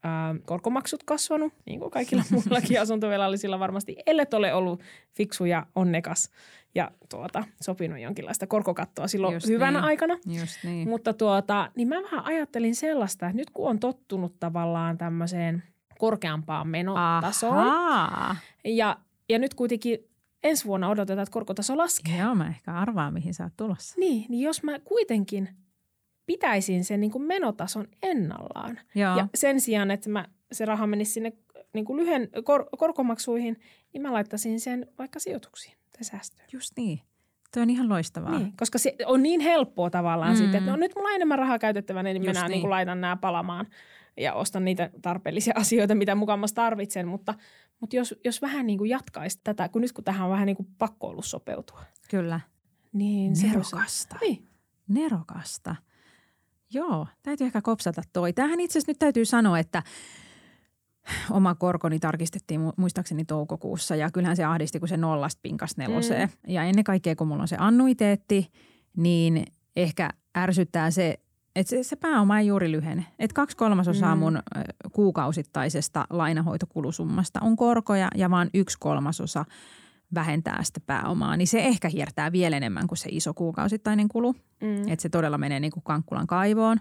ää, 0.06 0.36
korkomaksut 0.46 1.04
kasvanut, 1.04 1.54
niin 1.66 1.80
kuin 1.80 1.92
kaikilla 1.92 2.24
muillakin 2.32 2.82
asuntovelallisilla 2.82 3.60
varmasti, 3.60 3.96
ellei 4.06 4.26
ole 4.34 4.54
ollut 4.54 4.82
fiksu 5.14 5.46
ja 5.46 5.66
onnekas 5.76 6.30
ja 6.76 6.92
tuota, 7.10 7.44
sopinut 7.62 8.00
jonkinlaista 8.00 8.48
korkokattoa 8.48 9.08
silloin 9.08 9.34
Just 9.34 9.48
hyvänä 9.48 9.80
niin. 9.80 9.86
aikana. 9.86 10.18
Just 10.40 10.64
niin. 10.64 10.90
Mutta 10.90 11.14
tuota, 11.14 11.72
niin 11.76 11.88
mä 11.88 11.96
vähän 12.02 12.26
ajattelin 12.26 12.76
sellaista, 12.76 13.26
että 13.26 13.38
nyt 13.38 13.50
kun 13.50 13.70
on 13.70 13.80
tottunut 13.80 14.40
tavallaan 14.40 14.98
tämmöiseen 14.98 15.64
korkeampaan 16.00 16.68
menotasoon 16.68 17.58
Ahaa. 17.58 18.36
ja, 18.66 18.98
ja 19.30 19.40
nyt 19.40 19.54
kuitenkin 19.54 20.00
ensi 20.44 20.66
vuonna 20.66 20.90
odotetaan, 20.90 21.24
että 21.24 21.34
korkotaso 21.34 21.78
laskee. 21.78 22.18
Joo, 22.18 22.36
mä 22.36 22.48
ehkä 22.48 22.74
arvaan, 22.74 23.14
mihin 23.14 23.34
sä 23.34 23.44
oot 23.44 23.54
tulossa. 23.58 23.96
Niin, 24.00 24.26
niin 24.30 24.42
jos 24.42 24.64
mä 24.64 24.80
kuitenkin 24.80 25.50
pitäisin 26.26 26.84
sen 26.86 27.00
niin 27.02 27.12
kuin 27.12 27.24
menotason 27.24 27.88
ennallaan 28.04 28.80
Joo. 28.96 29.18
ja 29.18 29.28
sen 29.36 29.62
sijaan, 29.62 29.92
että 29.92 30.10
mä, 30.10 30.26
se 30.52 30.66
raha 30.66 30.88
menisi 30.88 31.12
sinne 31.12 31.34
niin 31.74 31.86
kuin 31.86 31.98
lyhen 32.00 32.30
kor, 32.44 32.66
korkomaksuihin, 32.78 33.60
niin 33.94 34.02
mä 34.02 34.14
laittaisin 34.14 34.60
sen 34.60 34.88
vaikka 34.98 35.20
sijoituksiin 35.20 35.78
tai 35.92 36.04
säästöön. 36.04 36.48
Just 36.54 36.72
niin. 36.78 37.02
Toi 37.54 37.64
on 37.64 37.70
ihan 37.70 37.90
loistavaa. 37.90 38.40
Niin, 38.40 38.54
koska 38.58 38.78
se 38.78 38.96
on 39.06 39.24
niin 39.24 39.42
helppoa 39.42 39.90
tavallaan 39.90 40.32
Mm. 40.34 40.38
sitten, 40.38 40.56
että 40.60 40.72
no 40.72 40.78
nyt 40.78 40.92
mulla 40.96 41.10
on 41.10 41.16
enemmän 41.16 41.40
rahaa 41.40 41.60
käytettävänä, 41.60 42.14
niin 42.14 42.24
Just 42.24 42.28
minä 42.28 42.42
niin. 42.42 42.52
niin. 42.52 42.62
Niin 42.62 42.70
laitan 42.70 43.02
nämä 43.02 43.16
palamaan 43.16 43.68
ja 44.18 44.34
ostan 44.34 44.66
niitä 44.66 44.90
tarpeellisia 45.02 45.54
asioita, 45.62 45.96
mitä 45.96 46.16
mukamassa 46.16 46.56
tarvitsen. 46.56 47.08
Mutta, 47.08 47.34
mutta 47.80 47.96
jos, 47.96 48.16
jos 48.26 48.42
vähän 48.42 48.68
niin 48.68 48.78
kuin 48.78 48.90
jatkaisi 48.90 49.40
tätä, 49.44 49.70
kun 49.70 49.82
nyt 49.82 49.92
kun 49.92 50.04
tähän 50.04 50.26
on 50.26 50.32
vähän 50.32 50.46
niin 50.46 50.56
kuin 50.58 50.68
pakko 50.78 51.08
ollut 51.08 51.26
sopeutua, 51.26 51.82
Kyllä. 52.10 52.40
niin 52.94 53.36
se 53.36 53.48
Nerokasta. 53.48 54.16
Niin. 54.22 54.48
Nerokasta. 54.88 55.76
Joo, 56.74 57.08
täytyy 57.24 57.48
ehkä 57.48 57.62
kopsata 57.62 58.02
toi. 58.14 58.34
Tähän 58.34 58.60
itse 58.60 58.80
asiassa 58.80 58.90
nyt 58.92 59.00
täytyy 59.00 59.26
sanoa, 59.26 59.60
että 59.60 59.84
oma 61.32 61.56
korkoni 61.56 62.00
tarkistettiin 62.00 62.62
mu- 62.62 62.74
muistaakseni 62.78 63.26
toukokuussa 63.26 63.96
ja 63.96 64.12
kyllähän 64.12 64.36
se 64.36 64.44
ahdisti, 64.44 64.80
kun 64.80 64.88
se 64.88 64.98
nollasta 64.98 65.40
pinkas 65.44 65.78
neloseen. 65.78 66.30
Mm. 66.48 66.54
Ja 66.54 66.64
ennen 66.64 66.84
kaikkea, 66.84 67.16
kun 67.16 67.28
mulla 67.28 67.42
on 67.42 67.48
se 67.48 67.56
annuiteetti, 67.60 68.52
niin 68.98 69.46
ehkä 69.76 70.10
ärsyttää 70.38 70.92
se, 70.92 71.20
että 71.56 71.70
se, 71.70 71.84
se 71.84 71.96
pääoma 71.96 72.40
ei 72.40 72.48
juuri 72.48 72.72
lyhene. 72.72 73.06
Että 73.20 73.34
kaksi 73.34 73.58
kolmasosaa 73.58 74.16
Mm. 74.16 74.20
mun 74.20 74.40
kuukausittaisesta 74.92 76.08
lainahoitokulusummasta 76.10 77.40
on 77.42 77.56
korkoja 77.56 78.08
ja 78.16 78.30
vaan 78.30 78.50
yksi 78.54 78.78
kolmasosa 78.80 79.46
vähentää 80.16 80.64
sitä 80.64 80.80
pääomaa, 80.86 81.38
niin 81.38 81.48
se 81.48 81.60
ehkä 81.60 81.90
hiertää 81.90 82.32
vielä 82.32 82.58
enemmän 82.58 82.88
kuin 82.88 82.98
se 82.98 83.10
iso 83.12 83.34
kuukausittainen 83.34 84.08
kulu. 84.08 84.36
Mm. 84.62 84.88
Että 84.88 85.02
se 85.02 85.10
todella 85.10 85.38
menee 85.38 85.60
niin 85.60 85.72
kuin 85.72 85.84
Kankkulan 85.84 86.28
kaivoon. 86.28 86.80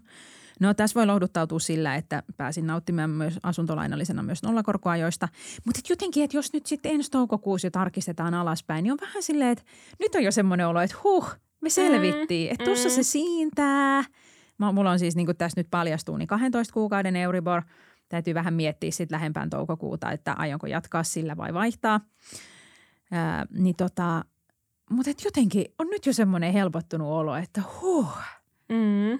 No 0.61 0.75
tässä 0.75 0.95
voi 0.95 1.07
lohduttautua 1.07 1.59
sillä, 1.59 1.95
että 1.97 2.23
pääsin 2.37 2.67
nauttimaan 2.67 3.11
myös 3.11 3.39
asuntolainallisena 3.43 4.23
myös 4.23 4.43
nollakorkoajoista. 4.43 5.29
Mutta 5.65 5.79
et 5.79 5.91
jotenkin, 5.91 6.25
että 6.25 6.37
jos 6.37 6.53
nyt 6.53 6.67
sitten 6.67 6.93
ensi 6.93 7.11
toukokuussa 7.11 7.67
jo 7.67 7.71
tarkistetaan 7.71 8.35
alaspäin, 8.35 8.83
niin 8.83 8.93
on 8.93 8.99
vähän 9.01 9.23
silleen, 9.23 9.51
että 9.51 9.65
nyt 10.01 10.15
on 10.15 10.25
jo 10.25 10.31
semmoinen 10.31 10.69
olo, 10.69 10.81
että 10.81 10.97
huh, 11.05 11.35
me 11.61 11.71
selvittiin. 11.71 12.51
Että 12.51 12.65
tuossa 12.65 12.89
mm. 12.89 12.95
se 12.95 13.03
siintää. 13.03 14.05
Mä, 14.59 14.73
mulla 14.73 14.91
on 14.91 14.99
siis 14.99 15.17
niin 15.17 15.27
kuin 15.27 15.37
tässä 15.37 15.61
nyt 15.61 15.69
paljastuu, 15.71 16.17
niin 16.17 16.27
12 16.27 16.75
kuukauden 16.75 17.17
Euribor. 17.17 17.63
Täytyy 18.09 18.35
vähän 18.35 18.55
miettiä 18.55 18.91
sitten 18.91 19.17
lähempään 19.17 19.51
toukokuuta, 19.51 20.13
että 20.13 20.33
aionko 20.33 20.67
jatkaa 20.67 21.03
sillä 21.03 21.37
vai 21.37 21.55
vaihtaa. 21.55 22.01
Ää, 23.13 23.47
niin 23.51 23.77
tota, 23.77 24.25
mutta 24.91 25.11
et 25.11 25.25
jotenkin 25.25 25.65
on 25.79 25.87
nyt 25.87 26.07
jo 26.07 26.13
semmoinen 26.13 26.53
helpottunut 26.53 27.09
olo, 27.09 27.37
että 27.37 27.63
huh, 27.81 28.17
Mm. 28.69 29.13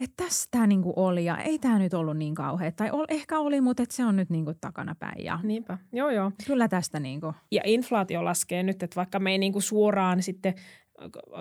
että 0.00 0.24
tässä 0.24 0.48
tämä 0.50 0.66
niinku 0.66 0.92
oli 0.96 1.24
ja 1.24 1.38
ei 1.38 1.58
tämä 1.58 1.78
nyt 1.78 1.94
ollut 1.94 2.16
niin 2.16 2.34
kauhea. 2.34 2.72
Tai 2.72 2.90
ol, 2.90 3.04
ehkä 3.08 3.38
oli, 3.38 3.60
mutta 3.60 3.82
et 3.82 3.90
se 3.90 4.04
on 4.04 4.16
nyt 4.16 4.30
niinku 4.30 4.54
takanapäin 4.60 5.24
ja 5.24 5.38
Niinpä, 5.42 5.78
joo 5.92 6.10
joo. 6.10 6.32
kyllä 6.46 6.68
tästä 6.68 7.00
niinku, 7.00 7.34
Ja 7.50 7.62
inflaatio 7.64 8.24
laskee 8.24 8.62
nyt, 8.62 8.82
että 8.82 8.96
vaikka 8.96 9.18
me 9.18 9.30
ei 9.30 9.38
niinku 9.38 9.60
suoraan 9.60 10.22
sitten 10.22 10.54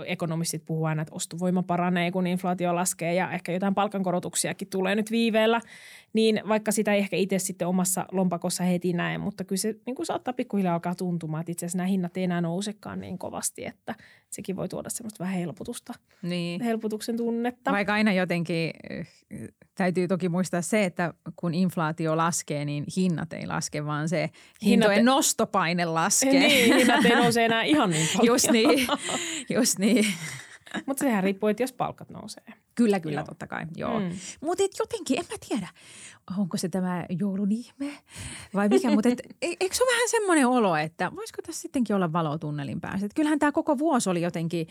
ekonomistit 0.06 0.66
puhuu 0.66 0.86
aina, 0.86 1.02
että 1.02 1.16
ostovoima 1.16 1.64
paranee, 1.64 2.12
kun 2.12 2.28
inflaatio 2.28 2.76
laskee 2.76 3.14
ja 3.14 3.32
ehkä 3.32 3.52
jotain 3.52 3.76
palkankorotuksiakin 3.76 4.70
tulee 4.70 4.96
nyt 4.96 5.12
viiveellä, 5.12 5.62
niin 6.14 6.42
vaikka 6.48 6.72
sitä 6.72 6.94
ei 6.94 7.00
ehkä 7.00 7.16
itse 7.16 7.40
sitten 7.40 7.68
omassa 7.68 8.06
lompakossa 8.12 8.64
heti 8.64 8.94
näe, 8.94 9.18
mutta 9.18 9.44
kyllä 9.44 9.60
se 9.60 9.76
niin 9.86 9.96
kuin 9.96 10.06
saattaa 10.06 10.34
pikkuhiljaa 10.34 10.74
alkaa 10.74 10.96
tuntumaan, 10.96 11.42
että 11.42 11.52
itse 11.52 11.66
asiassa 11.66 11.78
nämä 11.78 11.88
hinnat 11.88 12.18
ei 12.18 12.24
enää 12.24 12.42
nousekaan 12.42 13.00
niin 13.02 13.18
kovasti, 13.18 13.66
että, 13.66 13.96
sekin 14.30 14.56
voi 14.56 14.70
tuoda 14.70 14.90
semmoista 14.90 15.24
vähän 15.24 15.40
helpotusta, 15.40 15.94
Niin. 16.22 16.62
helpotuksen 16.62 17.18
tunnetta. 17.18 17.72
Vaikka 17.72 17.94
aina 17.94 18.14
jotenkin 18.14 18.72
täytyy 19.76 20.08
toki 20.08 20.30
muistaa 20.30 20.62
se, 20.62 20.86
että 20.86 21.14
kun 21.36 21.54
inflaatio 21.54 22.18
laskee, 22.18 22.66
niin 22.66 22.84
hinnat 22.98 23.34
ei 23.34 23.48
laske, 23.48 23.86
vaan 23.86 24.10
se 24.10 24.30
hintojen 24.66 24.98
ei- 24.98 25.04
nostopaine 25.04 25.86
laskee. 25.86 26.32
Niin, 26.48 26.76
hinnat 26.76 27.06
ei 27.06 27.16
nouse 27.16 27.46
enää 27.46 27.64
ihan 27.74 27.90
niin 27.90 28.08
paljon. 28.18 28.34
Just 28.34 28.52
niin, 28.52 28.88
just 29.50 29.80
niin. 29.80 30.06
Mutta 30.86 31.04
sehän 31.04 31.24
riippuu, 31.24 31.50
että 31.50 31.64
jos 31.64 31.74
palkat 31.74 32.10
nousee. 32.10 32.44
Kyllä, 32.76 33.00
kyllä, 33.00 33.20
Joo. 33.20 33.26
totta 33.26 33.48
kai. 33.48 33.66
Joo. 33.76 34.00
Mm. 34.00 34.10
Mutta 34.42 34.64
jotenkin, 34.80 35.20
en 35.20 35.26
mä 35.32 35.38
tiedä, 35.50 35.68
onko 36.38 36.58
se 36.58 36.70
tämä 36.70 37.06
joulun 37.20 37.52
ihme 37.52 37.94
vai 38.54 38.70
mikä, 38.70 38.92
mutta 38.92 39.10
et, 39.10 39.22
e- 39.42 39.56
eikö 39.60 39.76
se 39.76 39.84
ole 39.84 39.92
vähän 39.94 40.10
semmoinen 40.10 40.48
olo, 40.48 40.76
että 40.76 41.12
voisiko 41.16 41.42
tässä 41.42 41.62
sittenkin 41.62 41.96
olla 41.96 42.14
valotunnelin 42.14 42.82
päässä? 42.82 43.06
Et 43.06 43.14
kyllähän 43.14 43.40
tämä 43.40 43.52
koko 43.52 43.78
vuosi 43.78 44.10
oli 44.10 44.22
jotenkin, 44.22 44.68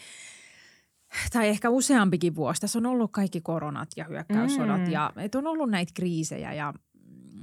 tai 1.32 1.48
ehkä 1.48 1.70
useampikin 1.70 2.34
vuosi. 2.34 2.60
Tässä 2.60 2.78
on 2.78 2.86
ollut 2.86 3.12
kaikki 3.12 3.40
koronat 3.40 3.88
ja 3.96 4.04
hyökkäyssodat 4.04 4.80
Mm. 4.80 4.90
ja 4.90 5.12
et 5.16 5.34
on 5.34 5.46
ollut 5.46 5.70
näitä 5.70 5.92
kriisejä 5.94 6.52
ja 6.52 6.74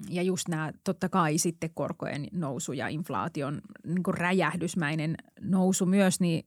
ja 0.10 0.22
just 0.22 0.48
nämä 0.48 0.72
totta 0.84 1.10
kai 1.10 1.38
sitten 1.38 1.70
korkojen 1.74 2.28
nousu 2.32 2.74
ja 2.74 2.88
inflaation 2.88 3.62
niin 3.86 4.04
räjähdysmäinen 4.14 5.16
nousu 5.42 5.86
myös, 5.86 6.20
niin 6.20 6.46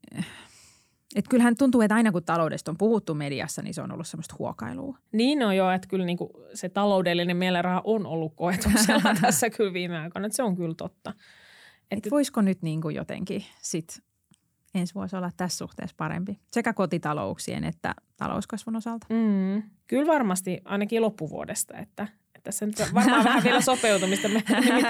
et 1.16 1.28
kyllähän 1.28 1.56
tuntuu, 1.56 1.80
että 1.80 1.94
aina 1.94 2.12
kun 2.12 2.24
taloudesta 2.24 2.70
on 2.70 2.78
puhuttu 2.78 3.14
mediassa, 3.14 3.62
niin 3.62 3.74
se 3.74 3.82
on 3.82 3.92
ollut 3.92 4.06
semmoista 4.06 4.34
huokailua. 4.38 4.98
Niin 5.12 5.42
on 5.42 5.56
jo, 5.56 5.70
että 5.70 5.88
kyllä 5.88 6.04
niinku 6.04 6.30
se 6.54 6.68
taloudellinen 6.68 7.36
mielenraha 7.36 7.80
on 7.84 8.06
ollut 8.06 8.32
koetuksella 8.36 9.14
tässä 9.22 9.50
kyllä 9.50 9.72
viime 9.72 9.98
aikoina. 9.98 10.26
Että 10.26 10.36
se 10.36 10.42
on 10.42 10.56
kyllä 10.56 10.74
totta. 10.74 11.14
Et 11.90 12.08
voisiko 12.10 12.40
nyt 12.40 12.62
niin 12.62 12.80
kuin 12.80 12.96
jotenkin 12.96 13.44
sit 13.62 14.02
ensi 14.74 14.94
vuosi 14.94 15.16
olla 15.16 15.30
tässä 15.36 15.58
suhteessa 15.58 15.94
parempi 15.96 16.40
sekä 16.52 16.72
kotitalouksien 16.72 17.64
että 17.64 17.94
talouskasvun 18.16 18.76
osalta? 18.76 19.06
Mm, 19.10 19.62
kyllä 19.86 20.12
varmasti 20.12 20.60
ainakin 20.64 21.02
loppuvuodesta, 21.02 21.78
että 21.78 22.08
tässä 22.42 22.66
nyt 22.66 22.76
varmaan 22.94 23.24
vähän 23.24 23.44
vielä 23.44 23.60
sopeutumista. 23.60 24.28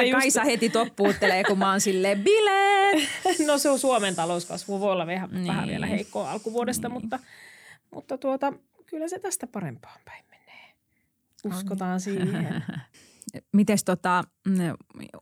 Just, 0.01 0.13
Kaisa 0.13 0.45
heti 0.45 0.69
toppuuttelee, 0.71 1.45
kun 1.45 1.59
mä 1.59 1.71
oon 1.71 1.81
silleen 1.81 2.25
bileet. 2.25 3.09
no 3.47 3.59
se 3.59 3.71
on 3.71 3.79
Suomen 3.79 4.15
talouskasvu, 4.17 4.81
voi 4.81 4.93
olla 4.93 5.07
vähän, 5.07 5.31
niin. 5.33 5.47
vähän 5.47 5.69
vielä 5.69 5.87
heikkoa 5.87 6.31
alkuvuodesta, 6.31 6.89
Niin. 6.89 7.01
mutta, 7.01 7.19
mutta 7.95 8.19
tuota, 8.19 8.53
kyllä 8.87 9.09
se 9.09 9.19
tästä 9.19 9.47
parempaan 9.47 10.01
päin 10.05 10.25
menee. 10.31 10.75
Uskotaan 11.45 12.01
siihen. 12.01 12.65
Mites 13.53 13.85
tota, 13.85 14.25
mm, 14.47 14.55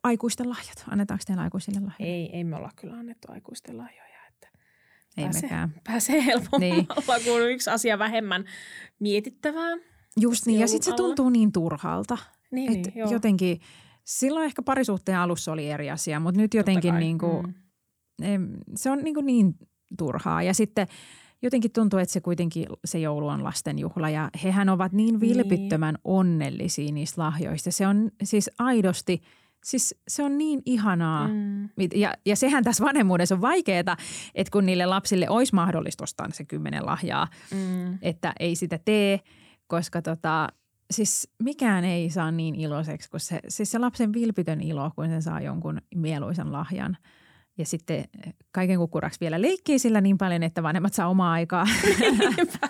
aikuisten 0.02 0.48
lahjat? 0.50 0.84
Annetaanko 0.90 1.22
teillä 1.26 1.42
aikuisille 1.42 1.80
lahjat? 1.80 2.00
Ei, 2.00 2.30
ei 2.36 2.44
me 2.44 2.56
olla 2.56 2.70
kyllä 2.76 2.94
annettu 2.94 3.32
aikuisten 3.32 3.78
lahjoja, 3.78 4.18
että 4.28 4.48
Ei 5.16 5.24
pääsee, 5.24 5.42
mekään. 5.42 5.74
pääsee 5.84 6.24
helpommalla, 6.24 6.74
Niin. 6.74 6.86
kun 7.24 7.42
on 7.42 7.50
yksi 7.50 7.70
asia 7.70 7.98
vähemmän 7.98 8.44
mietittävää. 8.98 9.76
Just 10.20 10.46
niin, 10.46 10.60
ja 10.60 10.68
sitten 10.68 10.92
se 10.92 10.96
tuntuu 10.96 11.28
niin 11.30 11.52
turhalta. 11.52 12.18
Niin, 12.50 12.72
Et 12.72 12.86
niin, 12.86 12.98
joo. 12.98 13.10
jotenkin, 13.10 13.60
silloin 14.04 14.46
ehkä 14.46 14.62
parisuhteen 14.62 15.18
alussa 15.18 15.52
oli 15.52 15.70
eri 15.70 15.90
asia, 15.90 16.20
mutta 16.20 16.40
nyt 16.40 16.54
jotenkin 16.54 16.94
niin 16.94 17.18
kuin, 17.18 17.54
Mm. 18.22 18.52
se 18.76 18.90
on 18.90 18.98
niin, 18.98 19.14
kuin 19.14 19.26
niin 19.26 19.54
turhaa. 19.98 20.42
Ja 20.42 20.54
sitten 20.54 20.86
jotenkin 21.42 21.72
tuntuu, 21.72 21.98
että 21.98 22.12
se 22.12 22.20
kuitenkin 22.20 22.66
se 22.84 22.98
joulu 22.98 23.28
on 23.28 23.44
lastenjuhla 23.44 24.10
ja 24.10 24.30
hehän 24.44 24.68
ovat 24.68 24.92
niin 24.92 25.20
vilpittömän 25.20 25.98
onnellisia 26.04 26.92
niistä 26.92 27.22
lahjoista. 27.22 27.70
Se 27.70 27.86
on 27.86 28.10
siis 28.22 28.50
aidosti, 28.58 29.20
siis 29.64 29.94
se 30.08 30.22
on 30.22 30.38
niin 30.38 30.62
ihanaa. 30.66 31.28
Mm. 31.28 31.68
Ja, 31.94 32.14
ja 32.26 32.36
sehän 32.36 32.64
tässä 32.64 32.84
vanhemmuudessa 32.84 33.34
on 33.34 33.40
vaikeaa, 33.40 33.96
että 34.34 34.50
kun 34.52 34.66
niille 34.66 34.86
lapsille 34.86 35.28
olisi 35.28 35.54
mahdollista 35.54 36.04
ostaa 36.04 36.28
se 36.32 36.44
kymmenen 36.44 36.86
lahjaa, 36.86 37.28
Mm. 37.54 37.98
että 38.02 38.32
ei 38.40 38.56
sitä 38.56 38.78
tee, 38.84 39.20
koska 39.68 40.02
tota, 40.02 40.48
siis 40.90 41.30
mikään 41.42 41.84
ei 41.84 42.10
saa 42.10 42.30
niin 42.30 42.54
iloiseksi 42.54 43.10
kuin 43.10 43.20
se, 43.20 43.40
siis 43.48 43.70
se 43.70 43.78
lapsen 43.78 44.12
vilpitön 44.12 44.60
ilo, 44.60 44.90
kun 44.94 45.08
se 45.08 45.20
saa 45.20 45.40
jonkun 45.40 45.80
mieluisan 45.94 46.52
lahjan. 46.52 46.96
Ja 47.58 47.66
sitten 47.66 48.04
kaiken 48.52 48.78
kukkuraksi 48.78 49.20
vielä 49.20 49.42
leikkii 49.42 49.78
sillä 49.78 50.00
niin 50.00 50.18
paljon, 50.18 50.42
että 50.42 50.62
vanhemmat 50.62 50.94
saa 50.94 51.08
omaa 51.08 51.32
aikaa. 51.32 51.64
Niinpä. 52.10 52.68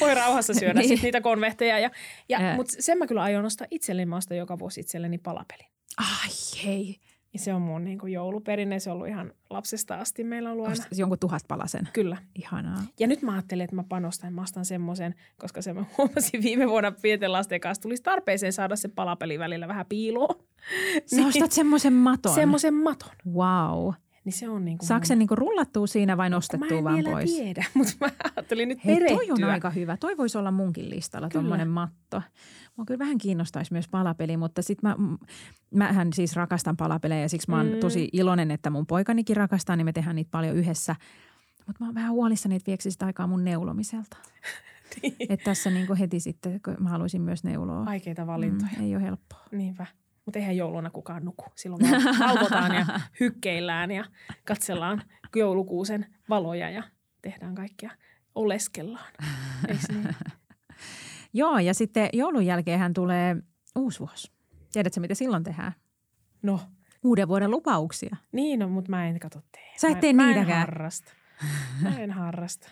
Voi 0.00 0.14
rauhassa 0.14 0.54
syödä 0.54 0.80
Niin. 0.80 0.88
sit 0.88 1.02
niitä 1.02 1.20
konvehteja. 1.20 1.78
Ja, 1.78 1.90
ja. 2.28 2.38
Mutta 2.56 2.74
sen 2.80 2.98
mä 2.98 3.06
kyllä 3.06 3.22
aion 3.22 3.44
ostaa 3.44 3.66
itselleni. 3.70 4.06
Mä 4.06 4.16
ostan 4.16 4.36
joka 4.36 4.58
vuosi 4.58 4.80
itselleni 4.80 5.18
palapelin. 5.18 5.66
Ai 5.98 6.30
hei, 6.64 6.96
se 7.38 7.54
on 7.54 7.62
mun 7.62 7.84
niin 7.84 7.98
kuin 7.98 8.12
jouluperinne. 8.12 8.80
Se 8.80 8.90
on 8.90 8.94
ollut 8.94 9.08
ihan 9.08 9.32
lapsesta 9.50 9.94
asti 9.94 10.24
meillä 10.24 10.48
on 10.48 10.52
ollut 10.52 10.68
aina. 10.68 10.84
Jonkun 10.96 11.18
tuhat 11.18 11.42
palasen. 11.48 11.88
Kyllä. 11.92 12.16
Ihanaa. 12.34 12.82
Ja 13.00 13.06
nyt 13.06 13.22
mä 13.22 13.32
ajattelin, 13.32 13.64
että 13.64 13.76
mä 13.76 13.84
panostan, 13.88 14.32
mä 14.32 14.42
ostan 14.42 14.64
semmoisen, 14.64 15.14
koska 15.38 15.62
se 15.62 15.72
mä 15.72 15.84
huomasin 15.98 16.42
viime 16.42 16.68
vuonna 16.68 16.92
pienten 16.92 17.32
lasten 17.32 17.60
kanssa, 17.60 17.82
tulisi 17.82 18.02
tarpeeseen 18.02 18.52
saada 18.52 18.76
se 18.76 18.88
palapeli 18.88 19.38
välillä 19.38 19.68
vähän 19.68 19.86
piiloon. 19.88 20.34
Sä 21.16 21.26
ostat 21.26 21.52
semmoisen 21.52 21.92
maton. 21.92 22.34
Semmoisen 22.34 22.74
maton. 22.74 23.12
Wow. 23.34 23.92
Niin 24.24 24.32
se 24.32 24.48
on 24.48 24.64
niin 24.64 24.78
kuin 24.78 24.88
Saako 24.88 25.04
se 25.04 25.16
niinku 25.16 25.36
rullattua 25.36 25.86
siinä 25.86 26.16
vai 26.16 26.30
Mä 26.30 26.36
nostettua 26.36 26.78
en 26.78 26.84
vaan 26.84 26.96
vielä 26.96 27.10
pois? 27.10 27.34
tiedä, 27.34 27.64
mutta 27.74 27.92
mä 28.00 28.10
ajattelin 28.36 28.68
nyt 28.68 28.84
Hei, 28.84 28.94
perehtyä. 28.94 29.26
toi 29.26 29.44
on 29.44 29.50
aika 29.50 29.70
hyvä. 29.70 29.96
Toi 29.96 30.16
voisi 30.16 30.38
olla 30.38 30.50
munkin 30.50 30.90
listalla, 30.90 31.28
tuommoinen 31.28 31.68
matto. 31.68 32.22
Mua 32.76 32.84
kyllä 32.84 32.98
vähän 32.98 33.18
kiinnostaisi 33.18 33.72
myös 33.72 33.88
palapeli, 33.88 34.36
mutta 34.36 34.62
sit 34.62 34.82
mä, 34.82 34.96
mähän 35.74 36.12
siis 36.12 36.36
rakastan 36.36 36.76
palapelejä 36.76 37.20
ja 37.22 37.28
siksi 37.28 37.50
mä 37.50 37.56
oon 37.56 37.66
Mm. 37.66 37.72
mm. 37.72 37.80
tosi 37.80 38.08
iloinen, 38.12 38.50
että 38.50 38.70
mun 38.70 38.86
poikanikin 38.86 39.36
rakastaa, 39.36 39.76
niin 39.76 39.84
me 39.84 39.92
tehdään 39.92 40.16
niitä 40.16 40.30
paljon 40.30 40.56
yhdessä. 40.56 40.96
Mutta 41.66 41.84
mä 41.84 41.86
oon 41.86 41.94
vähän 41.94 42.10
huolissani, 42.12 42.54
että 42.56 42.66
viekö 42.66 42.82
se 42.82 42.90
sitä 42.90 43.06
aikaa 43.06 43.26
mun 43.26 43.44
neulomiselta. 43.44 44.16
Niin. 45.02 45.16
Että 45.28 45.44
tässä 45.44 45.70
niinku 45.70 45.94
heti 45.98 46.20
sitten, 46.20 46.60
kun 46.64 46.76
mä 46.78 46.88
haluaisin 46.88 47.22
myös 47.22 47.44
neuloa. 47.44 47.84
Vaikeita 47.84 48.26
valintoja. 48.26 48.70
Mm, 48.78 48.84
ei 48.84 48.94
ole 48.96 49.02
helppoa. 49.04 49.40
Niinpä. 49.52 49.86
Mutta 50.24 50.38
eihän 50.38 50.56
jouluna 50.56 50.90
kukaan 50.90 51.24
nuku. 51.24 51.44
Silloin 51.54 51.82
val- 51.90 52.28
valvotaan 52.28 52.74
ja 52.74 52.86
hykkeillään 53.20 53.90
ja 53.90 54.04
katsellaan 54.44 55.02
joulukuusen 55.36 56.06
valoja 56.28 56.70
ja 56.70 56.82
tehdään 57.22 57.54
kaikkea. 57.54 57.90
Oleskellaan. 58.34 59.12
Eiks 59.68 59.88
niin? 59.88 60.04
Joo, 61.34 61.58
ja 61.58 61.74
sitten 61.74 62.08
joulun 62.12 62.46
jälkeenhän 62.46 62.94
tulee 62.94 63.36
uusi 63.76 64.00
vuosi. 64.00 64.32
Tiedätkö, 64.72 65.00
mitä 65.00 65.14
silloin 65.14 65.44
tehdään? 65.44 65.72
No, 66.42 66.60
Uuden 67.04 67.28
vuoden 67.28 67.50
lupauksia. 67.50 68.16
niin 68.32 68.62
on, 68.62 68.70
mutta 68.70 68.90
mä 68.90 69.08
en 69.08 69.18
kato 69.18 69.40
tee. 69.52 69.72
Sä 69.76 69.88
et 69.88 69.94
Mä- 69.94 70.00
tee 70.00 70.12
mä 70.12 70.22
en 70.22 70.28
niitäkään. 70.28 70.60
harrasta. 70.60 71.12
Mä 71.82 71.98
en 71.98 72.10
harrasta. 72.10 72.70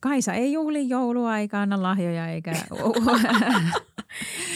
Kaisa 0.00 0.32
ei 0.34 0.52
juhli 0.52 0.88
joulua, 0.88 1.38
eikä 1.38 1.60
anna 1.60 1.82
lahjoja, 1.82 2.28
eikä... 2.28 2.52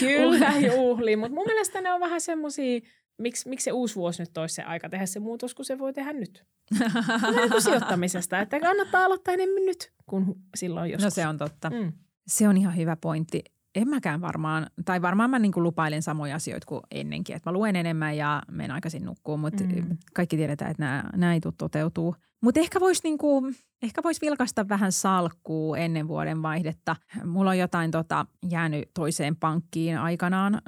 Kyllä 0.01 0.53
juhli, 0.77 1.17
mutta 1.17 1.35
mun 1.35 1.47
mielestä 1.47 1.81
ne 1.81 1.93
on 1.93 2.01
vähän 2.01 2.21
semmosia, 2.21 2.81
miksi, 3.19 3.49
miksi 3.49 3.65
se 3.65 3.73
uusi 3.73 3.97
vuosi 3.97 4.23
nyt 4.23 4.39
olisi 4.39 4.55
se 4.55 4.63
aika 4.63 4.89
tehdä 4.89 5.07
se 5.07 5.21
muutos, 5.21 5.55
kun 5.55 5.65
se 5.65 5.79
voi 5.79 5.93
tehdä 5.93 6.13
nyt. 6.13 6.45
Vähän 6.81 7.49
sijoittamisesta, 7.63 8.41
että 8.41 8.61
kannattaa 8.61 9.05
aloittaa 9.05 9.35
enemmän 9.35 9.67
nyt 9.67 9.93
kuin 10.07 10.25
silloin 10.57 10.91
joskus. 10.91 11.05
no 11.05 11.11
se 11.11 11.27
on 11.27 11.39
totta. 11.39 11.71
Mm. 11.71 11.93
Se 12.29 12.49
on 12.49 12.57
ihan 12.57 12.77
hyvä 12.77 12.97
pointti. 12.97 13.45
En 13.75 13.89
mäkään 13.89 14.21
varmaan, 14.21 14.67
tai 14.85 15.03
varmaan 15.03 15.31
mä 15.31 15.39
niin 15.39 15.53
kuin 15.53 15.65
lupailen 15.65 16.03
samoja 16.03 16.37
asioita 16.37 16.67
kuin 16.67 16.81
ennenkin. 16.91 17.37
Että 17.37 17.51
mä 17.51 17.55
luen 17.55 17.77
enemmän 17.77 18.17
ja 18.17 18.43
menen 18.51 18.71
aikaisin 18.71 19.05
nukkuun, 19.05 19.41
mutta 19.41 19.65
Mm. 19.65 19.97
kaikki 20.15 20.37
tiedetään, 20.37 20.71
että 20.71 20.83
nämä, 20.83 21.05
nämä 21.17 21.35
ei 21.35 21.41
tule 21.41 21.55
toteutuu. 21.59 22.17
Mutta 22.43 22.61
ehkä 22.61 22.81
voisi 22.81 23.01
niinku, 23.05 23.43
ehkä 23.83 24.03
vois 24.03 24.21
vilkasta 24.21 24.69
vähän 24.69 24.93
salkkuu 24.93 25.75
ennen 25.75 26.09
vuoden 26.09 26.43
vaihdetta. 26.43 26.97
Mulla 27.25 27.51
on 27.51 27.59
jotain 27.59 27.91
tota, 27.91 28.27
jäänyt 28.51 28.91
toiseen 28.95 29.37
pankkiin 29.37 29.99
aikanaan. 29.99 30.63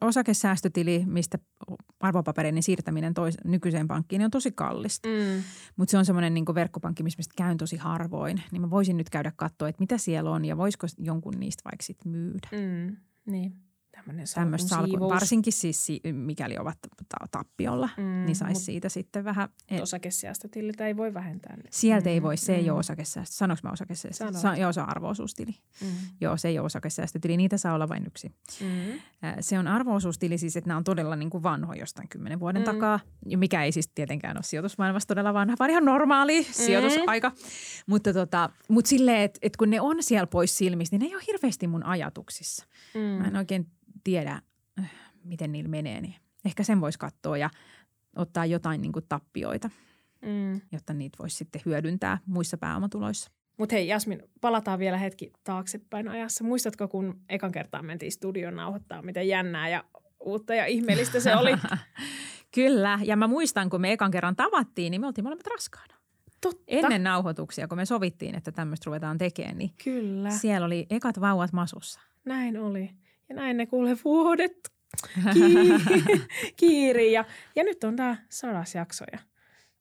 Osakesäästötili, 0.00 1.02
mistä 1.06 1.38
arvopapereiden 2.00 2.62
siirtäminen 2.62 3.14
tois, 3.14 3.36
nykyiseen 3.44 3.88
pankkiin 3.88 4.18
niin 4.18 4.24
on 4.24 4.30
tosi 4.30 4.52
kallista. 4.52 5.08
Mm. 5.08 5.42
Mutta 5.76 5.90
se 5.90 5.98
on 5.98 6.04
semmoinen 6.04 6.34
niin 6.34 6.44
verkkopankki, 6.54 7.02
missä 7.02 7.22
käyn 7.36 7.56
tosi 7.56 7.76
harvoin. 7.76 8.42
Niin 8.52 8.62
mä 8.62 8.70
voisin 8.70 8.96
nyt 8.96 9.10
käydä 9.10 9.32
katsoa, 9.36 9.68
että 9.68 9.82
mitä 9.82 9.98
siellä 9.98 10.30
on 10.30 10.44
ja 10.44 10.56
voisiko 10.56 10.86
jonkun 10.98 11.34
niistä 11.38 11.62
vaikka 11.64 11.82
sit 11.82 12.04
myydä. 12.04 12.48
Mm. 12.52 12.96
Niin, 13.26 13.54
tämmöinen 14.04 14.26
salkun, 14.68 15.00
varsinkin 15.00 15.52
siis 15.52 15.86
si- 15.86 16.00
mikäli 16.12 16.56
ovat 16.58 16.78
ta- 17.08 17.26
tappiolla, 17.30 17.88
Mm, 17.96 18.02
mm, 18.04 18.24
niin 18.26 18.36
saisi 18.36 18.60
siitä 18.64 18.88
sitten 18.88 19.24
vähän. 19.24 19.48
e- 19.68 19.82
Osakesäästötililtä 19.82 20.86
ei 20.86 20.96
voi 20.96 21.14
vähentää. 21.14 21.56
nyt. 21.56 21.66
Sieltä 21.70 22.10
ei 22.10 22.20
Mm, 22.20 22.24
voi, 22.24 22.36
se 22.36 22.54
ei 22.54 22.62
mm. 22.62 22.68
ole 22.70 22.78
osakesäästö. 22.78 23.34
Sanoinko 23.36 23.60
mä 23.64 23.72
osakesäästö? 23.72 24.32
Sa- 24.32 24.56
joo, 24.56 24.72
se 24.72 24.80
on 24.80 24.88
arvoosuustili. 24.90 25.54
Mm. 25.82 25.88
Joo, 26.20 26.36
se 26.36 26.48
ei 26.48 26.58
ole 26.58 26.66
osakesäästötili, 26.66 27.36
niitä 27.36 27.58
saa 27.58 27.74
olla 27.74 27.88
vain 27.88 28.06
yksi. 28.06 28.28
Mm. 28.60 29.00
Se 29.40 29.58
on 29.58 29.66
arvoosuustili 29.66 30.38
siis, 30.38 30.56
että 30.56 30.68
nämä 30.68 30.78
on 30.78 30.84
todella 30.84 31.16
niin 31.16 31.30
kuin 31.30 31.42
vanho 31.42 31.72
jostain 31.72 32.08
kymmenen 32.08 32.40
vuoden 32.40 32.62
Mm. 32.62 32.68
mm. 32.68 32.74
takaa, 32.74 33.00
mikä 33.36 33.64
ei 33.64 33.72
siis 33.72 33.88
tietenkään 33.94 34.36
ole 34.36 34.42
sijoitusmaailmassa 34.42 35.06
todella 35.06 35.34
vanha, 35.34 35.56
vaan 35.58 35.70
ihan 35.70 35.84
normaali 35.84 36.40
Mm. 36.40 36.46
sijoitusaika. 36.50 37.32
Mutta 37.86 38.12
tota, 38.12 38.50
mut 38.68 38.86
silleen, 38.86 39.20
että 39.22 39.38
et 39.42 39.56
kun 39.56 39.70
ne 39.70 39.80
on 39.80 40.02
siellä 40.02 40.26
pois 40.26 40.58
silmistä, 40.58 40.94
niin 40.94 41.00
ne 41.00 41.06
ei 41.06 41.14
ole 41.14 41.22
hirveästi 41.26 41.66
mun 41.66 41.84
ajatuksissa. 41.86 42.66
Mä 43.18 43.24
en 43.26 43.32
Mm. 43.32 43.38
oikein 43.38 43.66
tiedä, 44.04 44.42
äh, 44.78 44.90
miten 45.24 45.52
niillä 45.52 45.68
menee, 45.70 46.00
niin 46.00 46.14
ehkä 46.44 46.62
sen 46.62 46.80
voisi 46.80 46.98
katsoa 46.98 47.36
ja 47.36 47.50
ottaa 48.16 48.46
jotain 48.46 48.82
niin 48.82 48.92
kuin 48.92 49.04
tappioita. 49.08 49.70
Mm. 50.26 50.60
jotta 50.72 50.92
niitä 50.92 51.18
voisi 51.18 51.36
sitten 51.36 51.62
hyödyntää 51.66 52.18
muissa 52.26 52.56
pääomatuloissa. 52.56 53.30
Mutta 53.58 53.74
hei 53.74 53.88
Jasmin, 53.88 54.22
palataan 54.40 54.78
vielä 54.78 54.96
hetki 54.96 55.32
taaksepäin 55.44 56.08
ajassa. 56.08 56.44
Muistatko, 56.44 56.88
kun 56.88 57.20
ekan 57.28 57.52
kertaa 57.52 57.82
mentiin 57.82 58.12
studion 58.12 58.56
nauhoittaa, 58.56 59.02
miten 59.02 59.28
jännää 59.28 59.68
ja 59.68 59.84
uutta 60.20 60.54
ja 60.54 60.66
ihmeellistä 60.66 61.20
se 61.20 61.36
oli? 61.36 61.50
Kyllä, 62.54 62.98
ja 63.04 63.16
mä 63.16 63.26
muistan, 63.26 63.70
kun 63.70 63.80
me 63.80 63.92
ekan 63.92 64.10
kerran 64.10 64.36
tavattiin, 64.36 64.90
niin 64.90 65.00
me 65.00 65.06
oltiin 65.06 65.24
molemmat 65.24 65.46
raskaana. 65.46 65.94
Totta. 66.40 66.62
Ennen 66.68 67.02
nauhoituksia, 67.02 67.68
kun 67.68 67.78
me 67.78 67.86
sovittiin, 67.86 68.34
että 68.34 68.52
tämmöistä 68.52 68.84
ruvetaan 68.86 69.18
tekemään, 69.18 69.58
niin 69.58 69.70
Kyllä, 69.84 70.30
siellä 70.30 70.64
oli 70.64 70.86
ekat 70.90 71.20
vauvat 71.20 71.52
masussa. 71.52 72.00
näin 72.24 72.56
oli. 72.60 72.90
Ja 73.30 73.36
näin 73.36 73.56
ne 73.56 73.66
kuule 73.66 73.96
vuodet 74.04 74.52
ki- 75.32 76.20
kiiri. 76.60 77.12
Ja, 77.12 77.24
ja 77.56 77.64
nyt 77.64 77.84
on 77.84 77.96
tämä 77.96 78.16
sadas 78.28 78.74
jakso 78.74 79.04
ja 79.12 79.18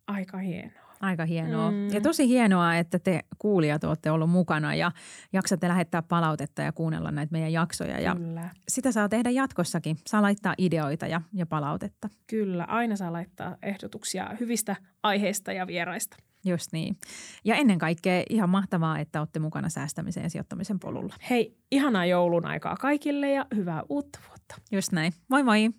aika 0.07 0.37
hienoa. 0.37 0.89
Aika 1.01 1.25
hienoa. 1.25 1.71
Mm. 1.71 1.87
Ja 1.89 2.01
tosi 2.01 2.27
hienoa, 2.27 2.75
että 2.75 2.99
te 2.99 3.19
kuulijat 3.37 3.83
olette 3.83 4.11
ollut 4.11 4.29
mukana 4.29 4.75
ja 4.75 4.91
jaksatte 5.33 5.67
lähettää 5.67 6.01
palautetta 6.01 6.61
ja 6.61 6.71
kuunnella 6.71 7.11
näitä 7.11 7.31
meidän 7.31 7.51
jaksoja. 7.53 7.99
Ja 7.99 8.15
Kyllä. 8.15 8.49
sitä 8.67 8.91
saa 8.91 9.09
tehdä 9.09 9.29
jatkossakin. 9.29 9.97
Saa 10.07 10.21
laittaa 10.21 10.53
ideoita 10.57 11.07
ja, 11.07 11.21
ja 11.33 11.45
palautetta. 11.45 12.09
Kyllä, 12.27 12.63
aina 12.63 12.95
saa 12.95 13.13
laittaa 13.13 13.57
ehdotuksia 13.63 14.29
hyvistä 14.39 14.75
aiheista 15.03 15.53
ja 15.53 15.67
vieraista. 15.67 16.17
Just 16.45 16.71
niin. 16.71 16.97
Ja 17.45 17.55
ennen 17.55 17.77
kaikkea 17.77 18.23
ihan 18.29 18.49
mahtavaa, 18.49 18.99
että 18.99 19.19
olette 19.19 19.39
mukana 19.39 19.69
säästämisen 19.69 20.23
ja 20.23 20.29
sijoittamisen 20.29 20.79
polulla. 20.79 21.15
Hei, 21.29 21.57
ihanaa 21.71 22.05
joulun 22.05 22.45
aikaa 22.45 22.75
kaikille 22.75 23.31
ja 23.31 23.45
hyvää 23.55 23.83
uutta 23.89 24.19
vuotta. 24.27 24.55
Just 24.71 24.91
näin. 24.91 25.13
Moi 25.29 25.43
moi! 25.43 25.69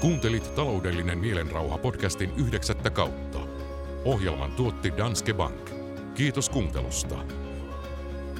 Kuuntelit 0.00 0.54
taloudellinen 0.54 1.18
mielenrauha 1.18 1.78
podcastin 1.78 2.32
yhdeksättä 2.36 2.90
kautta. 2.90 3.38
Ohjelman 4.04 4.52
tuotti 4.52 4.92
Danske 4.96 5.34
Bank. 5.34 5.70
Kiitos 6.14 6.48
kuuntelusta. 6.48 7.24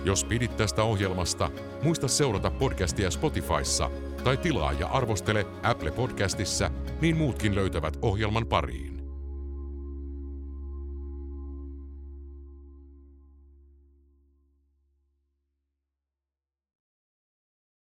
Jos 0.04 0.24
pidit 0.24 0.56
tästä 0.56 0.82
ohjelmasta, 0.82 1.50
muista 1.82 2.08
seurata 2.08 2.50
podcastia 2.50 3.10
Spotifyssa 3.10 3.90
tai 4.24 4.36
tilaa 4.36 4.72
ja 4.72 4.86
arvostele 4.86 5.46
Apple 5.62 5.90
Podcastissa, 5.90 6.70
niin 7.00 7.16
muutkin 7.16 7.54
löytävät 7.54 7.98
ohjelman 8.02 8.46
pariin. 8.46 8.97